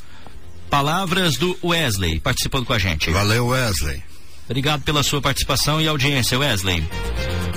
[0.71, 3.11] Palavras do Wesley participando com a gente.
[3.11, 4.03] Valeu, Wesley.
[4.47, 6.87] Obrigado pela sua participação e audiência, Wesley.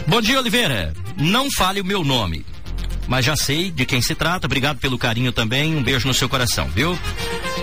[0.07, 0.93] Bom dia, Oliveira.
[1.17, 2.45] Não fale o meu nome,
[3.07, 4.47] mas já sei de quem se trata.
[4.47, 5.75] Obrigado pelo carinho também.
[5.75, 6.97] Um beijo no seu coração, viu?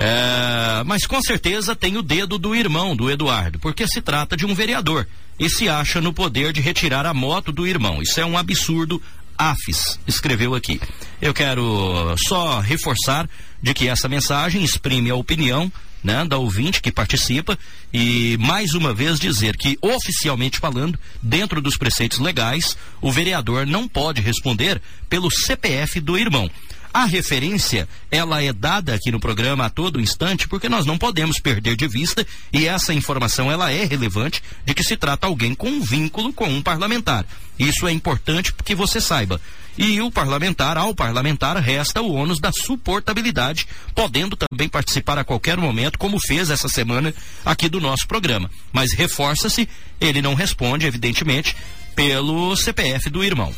[0.00, 4.46] É, mas com certeza tem o dedo do irmão do Eduardo, porque se trata de
[4.46, 5.06] um vereador
[5.38, 8.00] e se acha no poder de retirar a moto do irmão.
[8.00, 9.02] Isso é um absurdo.
[9.36, 10.80] AFIS escreveu aqui.
[11.22, 13.30] Eu quero só reforçar
[13.62, 15.70] de que essa mensagem exprime a opinião
[16.02, 17.58] né, da ouvinte que participa
[17.92, 23.88] e mais uma vez dizer que oficialmente falando, dentro dos preceitos legais, o vereador não
[23.88, 26.50] pode responder pelo CPF do irmão.
[26.92, 31.38] A referência, ela é dada aqui no programa a todo instante, porque nós não podemos
[31.38, 35.68] perder de vista, e essa informação ela é relevante, de que se trata alguém com
[35.68, 37.26] um vínculo com um parlamentar.
[37.58, 39.40] Isso é importante que você saiba.
[39.76, 45.56] E o parlamentar, ao parlamentar, resta o ônus da suportabilidade, podendo também participar a qualquer
[45.56, 47.14] momento, como fez essa semana
[47.44, 48.50] aqui do nosso programa.
[48.72, 49.68] Mas reforça-se,
[50.00, 51.54] ele não responde, evidentemente,
[51.94, 53.54] pelo CPF do irmão.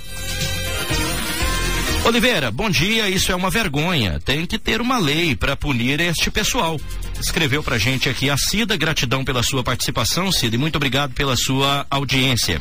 [2.04, 3.08] Oliveira, bom dia.
[3.08, 4.18] Isso é uma vergonha.
[4.24, 6.80] Tem que ter uma lei para punir este pessoal.
[7.20, 8.76] Escreveu pra gente aqui a Cida.
[8.76, 12.60] Gratidão pela sua participação, Cida, e muito obrigado pela sua audiência.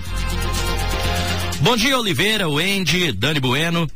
[1.61, 3.89] Bom dia, Oliveira, Wendy, Dani Bueno.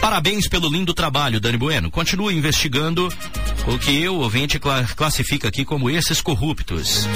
[0.00, 1.90] Parabéns pelo lindo trabalho, Dani Bueno.
[1.90, 3.12] Continue investigando
[3.66, 4.60] o que o ouvinte
[4.94, 7.08] classifica aqui como esses corruptos.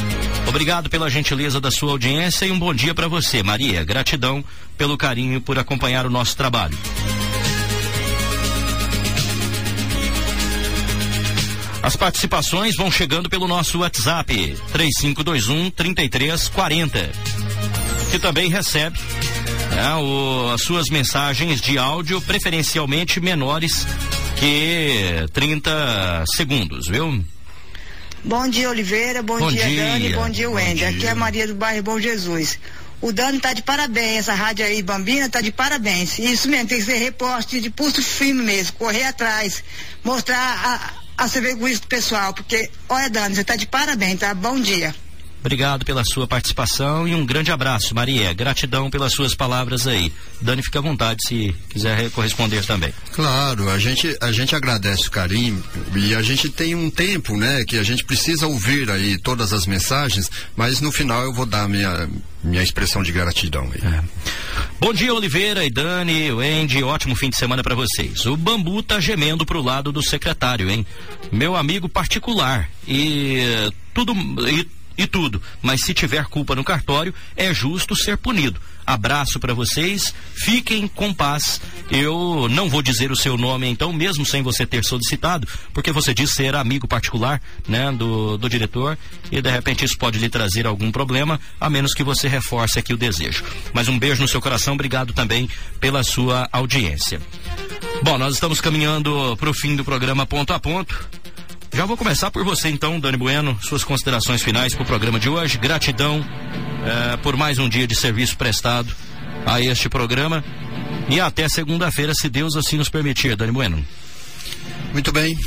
[0.49, 3.85] Obrigado pela gentileza da sua audiência e um bom dia para você, Maria.
[3.85, 4.43] Gratidão
[4.77, 6.77] pelo carinho por acompanhar o nosso trabalho.
[11.89, 17.11] As participações vão chegando pelo nosso WhatsApp 3521 3340,
[18.11, 19.01] que também recebe
[19.71, 23.87] né, o, as suas mensagens de áudio, preferencialmente menores
[24.39, 27.25] que 30 segundos, viu?
[28.23, 29.23] Bom dia, Oliveira.
[29.23, 30.13] Bom, bom dia, dia, Dani.
[30.13, 30.85] Bom dia, Wendy.
[30.85, 32.59] Aqui é a Maria do Bairro Bom Jesus.
[33.01, 36.19] O Dani tá de parabéns, essa rádio aí, Bambina, tá de parabéns.
[36.19, 39.65] Isso mesmo, tem que ser reposte de pulso firme mesmo, correr atrás,
[40.05, 44.33] mostrar a, a serviço pessoal, porque, olha, Dani, você tá de parabéns, tá?
[44.33, 44.95] Bom dia.
[45.41, 48.33] Obrigado pela sua participação e um grande abraço, Maria.
[48.33, 50.13] Gratidão pelas suas palavras aí.
[50.41, 52.93] Dani, fica à vontade se quiser corresponder também.
[53.13, 55.63] Claro, a gente, a gente agradece o carinho
[55.95, 59.67] e a gente tem um tempo, né, que a gente precisa ouvir aí todas as
[59.67, 62.09] mensagens, mas no final eu vou dar minha,
[62.43, 63.81] minha expressão de gratidão aí.
[63.81, 64.03] É.
[64.81, 68.27] Bom dia, Oliveira e Dani, Wendy, ótimo fim de semana para vocês.
[68.27, 70.87] O bambu tá gemendo pro lado do secretário, hein?
[71.31, 74.15] Meu amigo particular e tudo
[74.49, 75.41] e e tudo.
[75.63, 78.61] Mas se tiver culpa no cartório, é justo ser punido.
[78.85, 81.61] Abraço para vocês, fiquem com paz.
[81.91, 86.15] Eu não vou dizer o seu nome então, mesmo sem você ter solicitado, porque você
[86.15, 87.39] diz ser amigo particular,
[87.69, 88.97] né, do, do diretor,
[89.31, 92.95] e de repente isso pode lhe trazer algum problema, a menos que você reforce aqui
[92.95, 93.45] o desejo.
[93.75, 97.21] Mas um beijo no seu coração, obrigado também pela sua audiência.
[98.03, 101.07] Bom, nós estamos caminhando para o fim do programa ponto a ponto.
[101.73, 105.29] Já vou começar por você então, Dani Bueno, suas considerações finais para o programa de
[105.29, 105.59] hoje.
[105.59, 106.25] Gratidão
[106.85, 108.95] eh, por mais um dia de serviço prestado
[109.47, 110.45] a este programa.
[111.09, 113.85] E até segunda-feira, se Deus assim nos permitir, Dani Bueno.
[114.93, 115.39] Muito bem.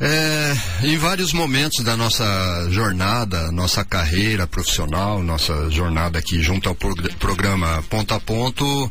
[0.00, 2.24] É, em vários momentos da nossa
[2.70, 8.90] jornada, nossa carreira profissional, nossa jornada aqui junto ao programa Ponto a Ponto,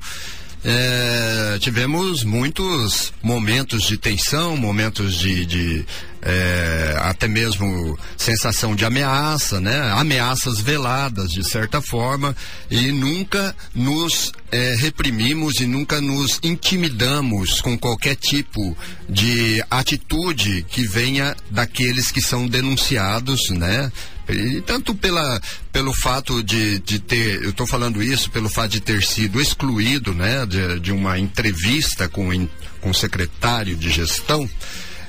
[0.64, 5.86] é, tivemos muitos momentos de tensão, momentos de, de
[6.22, 9.92] é, até mesmo sensação de ameaça, né?
[9.94, 12.36] Ameaças veladas de certa forma
[12.70, 18.78] e nunca nos é, reprimimos e nunca nos intimidamos com qualquer tipo
[19.10, 23.92] de atitude que venha daqueles que são denunciados, né?
[24.30, 25.42] E tanto pela,
[25.74, 30.14] pelo fato de, de ter, eu estou falando isso pelo fato de ter sido excluído,
[30.14, 32.48] né, de, de uma entrevista com,
[32.80, 34.50] com o secretário de gestão,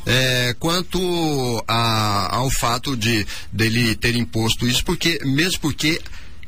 [0.07, 6.01] é, quanto a, ao fato de dele ter imposto isso, porque mesmo porque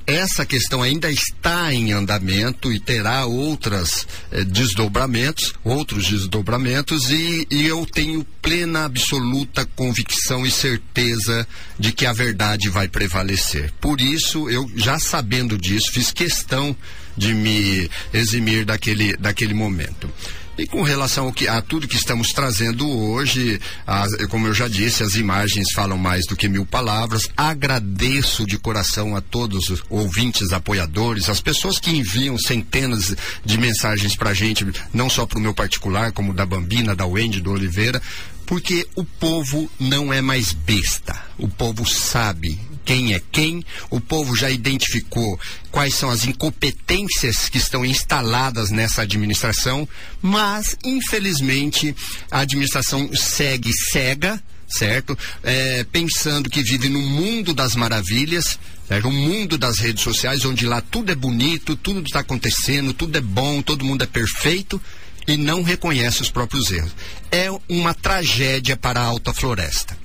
[0.07, 7.67] essa questão ainda está em andamento e terá outras eh, desdobramentos, outros desdobramentos e, e,
[7.67, 11.47] eu tenho plena, absoluta convicção e certeza
[11.79, 13.73] de que a verdade vai prevalecer.
[13.81, 16.77] Por isso, eu já sabendo disso, fiz questão
[17.17, 20.11] de me eximir daquele, daquele momento.
[20.57, 24.69] E com relação ao que, a tudo que estamos trazendo hoje, as, como eu já
[24.69, 27.29] disse, as imagens falam mais do que mil palavras.
[27.37, 34.15] Agradeço de coração a todos os ouvintes, apoiadores, as pessoas que enviam centenas de mensagens
[34.15, 37.51] para a gente, não só para o meu particular, como da Bambina, da Wendy, do
[37.51, 38.01] Oliveira,
[38.47, 41.21] porque o povo não é mais besta.
[41.37, 45.39] O povo sabe quem é quem, o povo já identificou
[45.71, 49.89] quais são as incompetências que estão instaladas nessa administração,
[50.21, 51.95] mas, infelizmente,
[52.31, 55.17] a administração segue cega, certo?
[55.43, 59.09] É, pensando que vive no mundo das maravilhas, certo?
[59.09, 63.21] O mundo das redes sociais, onde lá tudo é bonito, tudo está acontecendo, tudo é
[63.21, 64.81] bom, todo mundo é perfeito
[65.27, 66.93] e não reconhece os próprios erros.
[67.31, 70.04] É uma tragédia para a Alta Floresta.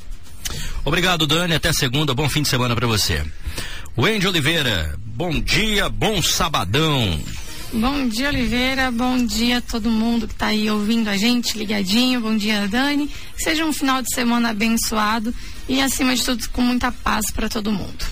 [0.85, 1.55] Obrigado, Dani.
[1.55, 2.13] Até segunda.
[2.13, 3.23] Bom fim de semana para você.
[3.97, 7.19] Wendy Oliveira, bom dia, bom sabadão.
[7.71, 8.89] Bom dia, Oliveira.
[8.89, 12.19] Bom dia a todo mundo que está aí ouvindo a gente, ligadinho.
[12.19, 13.07] Bom dia, Dani.
[13.37, 15.33] Que seja um final de semana abençoado
[15.67, 18.05] e, acima de tudo, com muita paz para todo mundo.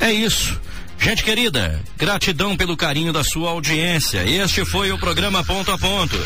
[0.00, 0.58] É isso.
[1.02, 4.22] Gente querida, gratidão pelo carinho da sua audiência.
[4.24, 6.16] Este foi o programa Ponto a Ponto.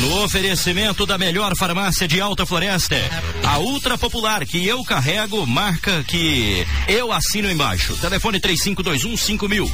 [0.00, 2.96] No oferecimento da melhor farmácia de Alta Floresta,
[3.44, 7.96] a Ultra Popular, que eu carrego, marca que eu assino embaixo.
[7.98, 9.70] Telefone 3521 5000.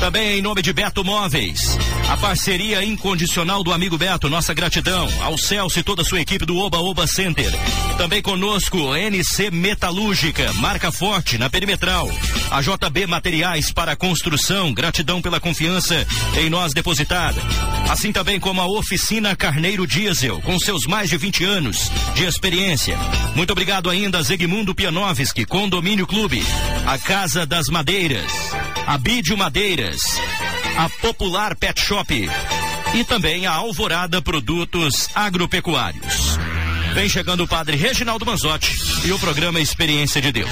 [0.00, 1.78] Também em nome de Beto Móveis.
[2.08, 5.06] A parceria incondicional do amigo Beto, nossa gratidão.
[5.20, 7.52] Ao Celso e toda a sua equipe do Oba Oba Center.
[7.98, 12.10] Também conosco, NC Metalúrgica, marca forte na perimetral.
[12.50, 16.06] A JB Materiais para Construção, gratidão pela confiança
[16.38, 17.40] em nós depositada.
[17.90, 22.96] Assim também como a Oficina Carneiro Diesel, com seus mais de 20 anos de experiência.
[23.34, 26.42] Muito obrigado ainda a Zegmundo Pianovski, Condomínio Clube,
[26.86, 28.32] a Casa das Madeiras,
[28.90, 30.00] a Bídio Madeiras,
[30.76, 32.28] a Popular Pet Shop
[32.92, 36.36] e também a Alvorada Produtos Agropecuários.
[36.92, 38.72] Vem chegando o padre Reginaldo Manzotti
[39.04, 40.50] e o programa Experiência de Deus.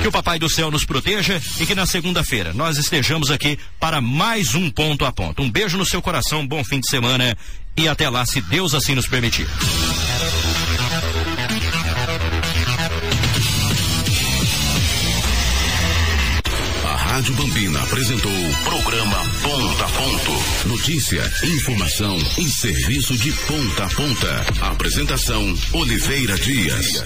[0.00, 4.00] Que o Papai do Céu nos proteja e que na segunda-feira nós estejamos aqui para
[4.00, 5.42] mais um ponto a ponto.
[5.42, 7.36] Um beijo no seu coração, bom fim de semana
[7.76, 9.48] e até lá, se Deus assim nos permitir.
[17.20, 18.32] Rádio Bambina apresentou
[18.64, 20.68] Programa Ponta a Ponto.
[20.68, 24.46] Notícia, informação e serviço de ponta a ponta.
[24.72, 27.04] Apresentação Oliveira Dias.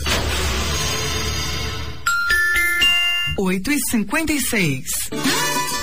[3.37, 4.85] 8 e 56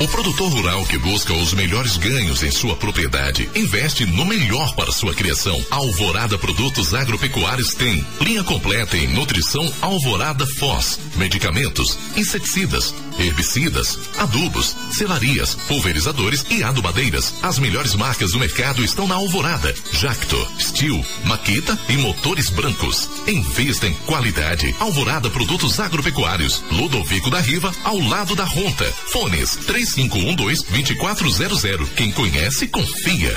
[0.02, 4.92] um produtor rural que busca os melhores ganhos em sua propriedade investe no melhor para
[4.92, 5.64] sua criação.
[5.70, 15.54] Alvorada Produtos Agropecuários tem linha completa em nutrição Alvorada Foz, medicamentos, inseticidas, herbicidas, adubos, selarias,
[15.68, 17.36] pulverizadores e adubadeiras.
[17.44, 19.72] As melhores marcas do mercado estão na Alvorada.
[19.92, 23.08] Jacto, Steel, Maquita e motores brancos.
[23.28, 24.76] Invista em qualidade.
[24.80, 26.64] Alvorada Produtos Agropecuários.
[26.72, 28.86] Ludovico da Riva, ao lado da Ronta.
[29.08, 31.88] Fones 3512-2400.
[31.96, 33.36] Quem conhece, confia.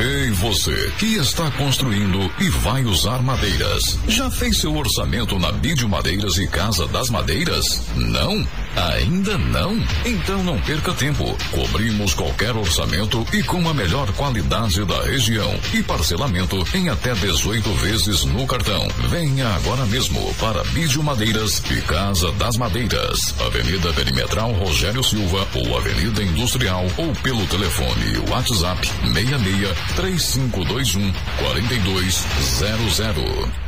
[0.00, 3.96] Ei, você que está construindo e vai usar madeiras.
[4.08, 7.82] Já fez seu orçamento na Bídio Madeiras e Casa das Madeiras?
[7.94, 8.44] Não?
[8.76, 9.78] Ainda não?
[10.04, 11.36] Então não perca tempo.
[11.50, 17.70] Cobrimos qualquer orçamento e com a melhor qualidade da região e parcelamento em até 18
[17.74, 18.86] vezes no cartão.
[19.08, 23.34] Venha agora mesmo para Bídio Madeiras e Casa das Madeiras.
[23.46, 33.62] Avenida Perimetral Rogério Silva ou Avenida Industrial ou pelo telefone WhatsApp 66 3521 4200.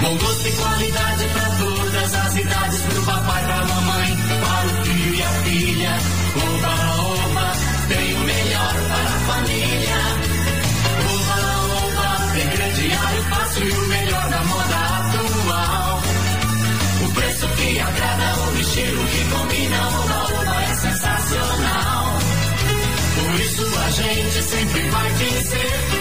[0.00, 1.47] Bom gosto e qualidade para
[2.08, 5.98] todas as idades, pro papai, pra mamãe, para o filho e a filha.
[6.36, 7.52] Oba, oba,
[7.88, 10.00] tem o melhor para a família.
[11.10, 11.38] Oba,
[11.84, 16.02] oba, tem crediário fácil e o melhor da moda atual.
[17.04, 22.18] O preço que agrada, o estilo que combina, oba, oba, é sensacional.
[23.16, 25.97] Por isso a gente sempre vai vencer.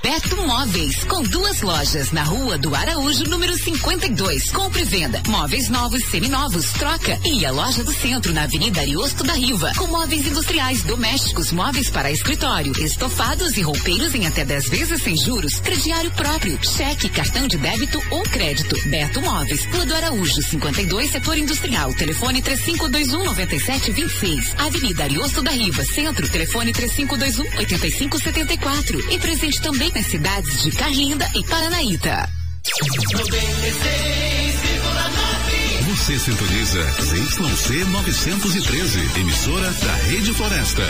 [0.00, 4.52] Beto Móveis, com duas lojas na rua do Araújo, número 52.
[4.52, 5.20] Compre e venda.
[5.26, 7.18] Móveis novos, seminovos, troca.
[7.24, 9.72] E a loja do centro, na Avenida Ariosto da Riva.
[9.76, 15.16] Com móveis industriais, domésticos, móveis para escritório, estofados e roupeiros em até 10 vezes sem
[15.16, 15.58] juros.
[15.58, 18.76] Crediário próprio, cheque, cartão de débito ou crédito.
[18.88, 21.92] Beto Móveis, Rua do Araújo, 52, setor industrial.
[21.94, 24.54] Telefone 3521 9726.
[24.58, 26.28] Avenida Ariosto da Riva, centro.
[26.28, 27.64] Telefone 3521
[28.44, 29.12] 8574.
[29.12, 32.28] E presente também nas cidades de Carlinda e Paranaíta.
[35.88, 40.82] Você sintoniza ZYC 913, emissora da Rede Floresta.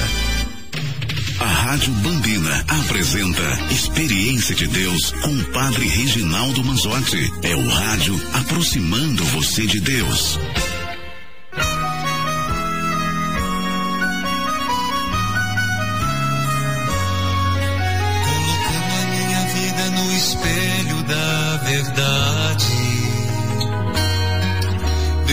[1.40, 7.32] A Rádio Bambina apresenta Experiência de Deus com o Padre Reginaldo Manzotti.
[7.42, 10.38] É o rádio aproximando você de Deus.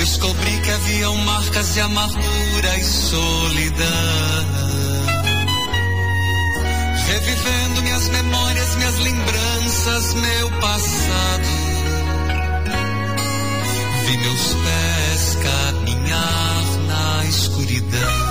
[0.01, 3.85] Descobri que haviam marcas de amargura e solidão.
[7.05, 11.47] Revivendo minhas memórias, minhas lembranças, meu passado.
[14.07, 18.30] Vi meus pés caminhar na escuridão.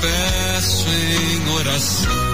[0.00, 2.25] Peço em oração.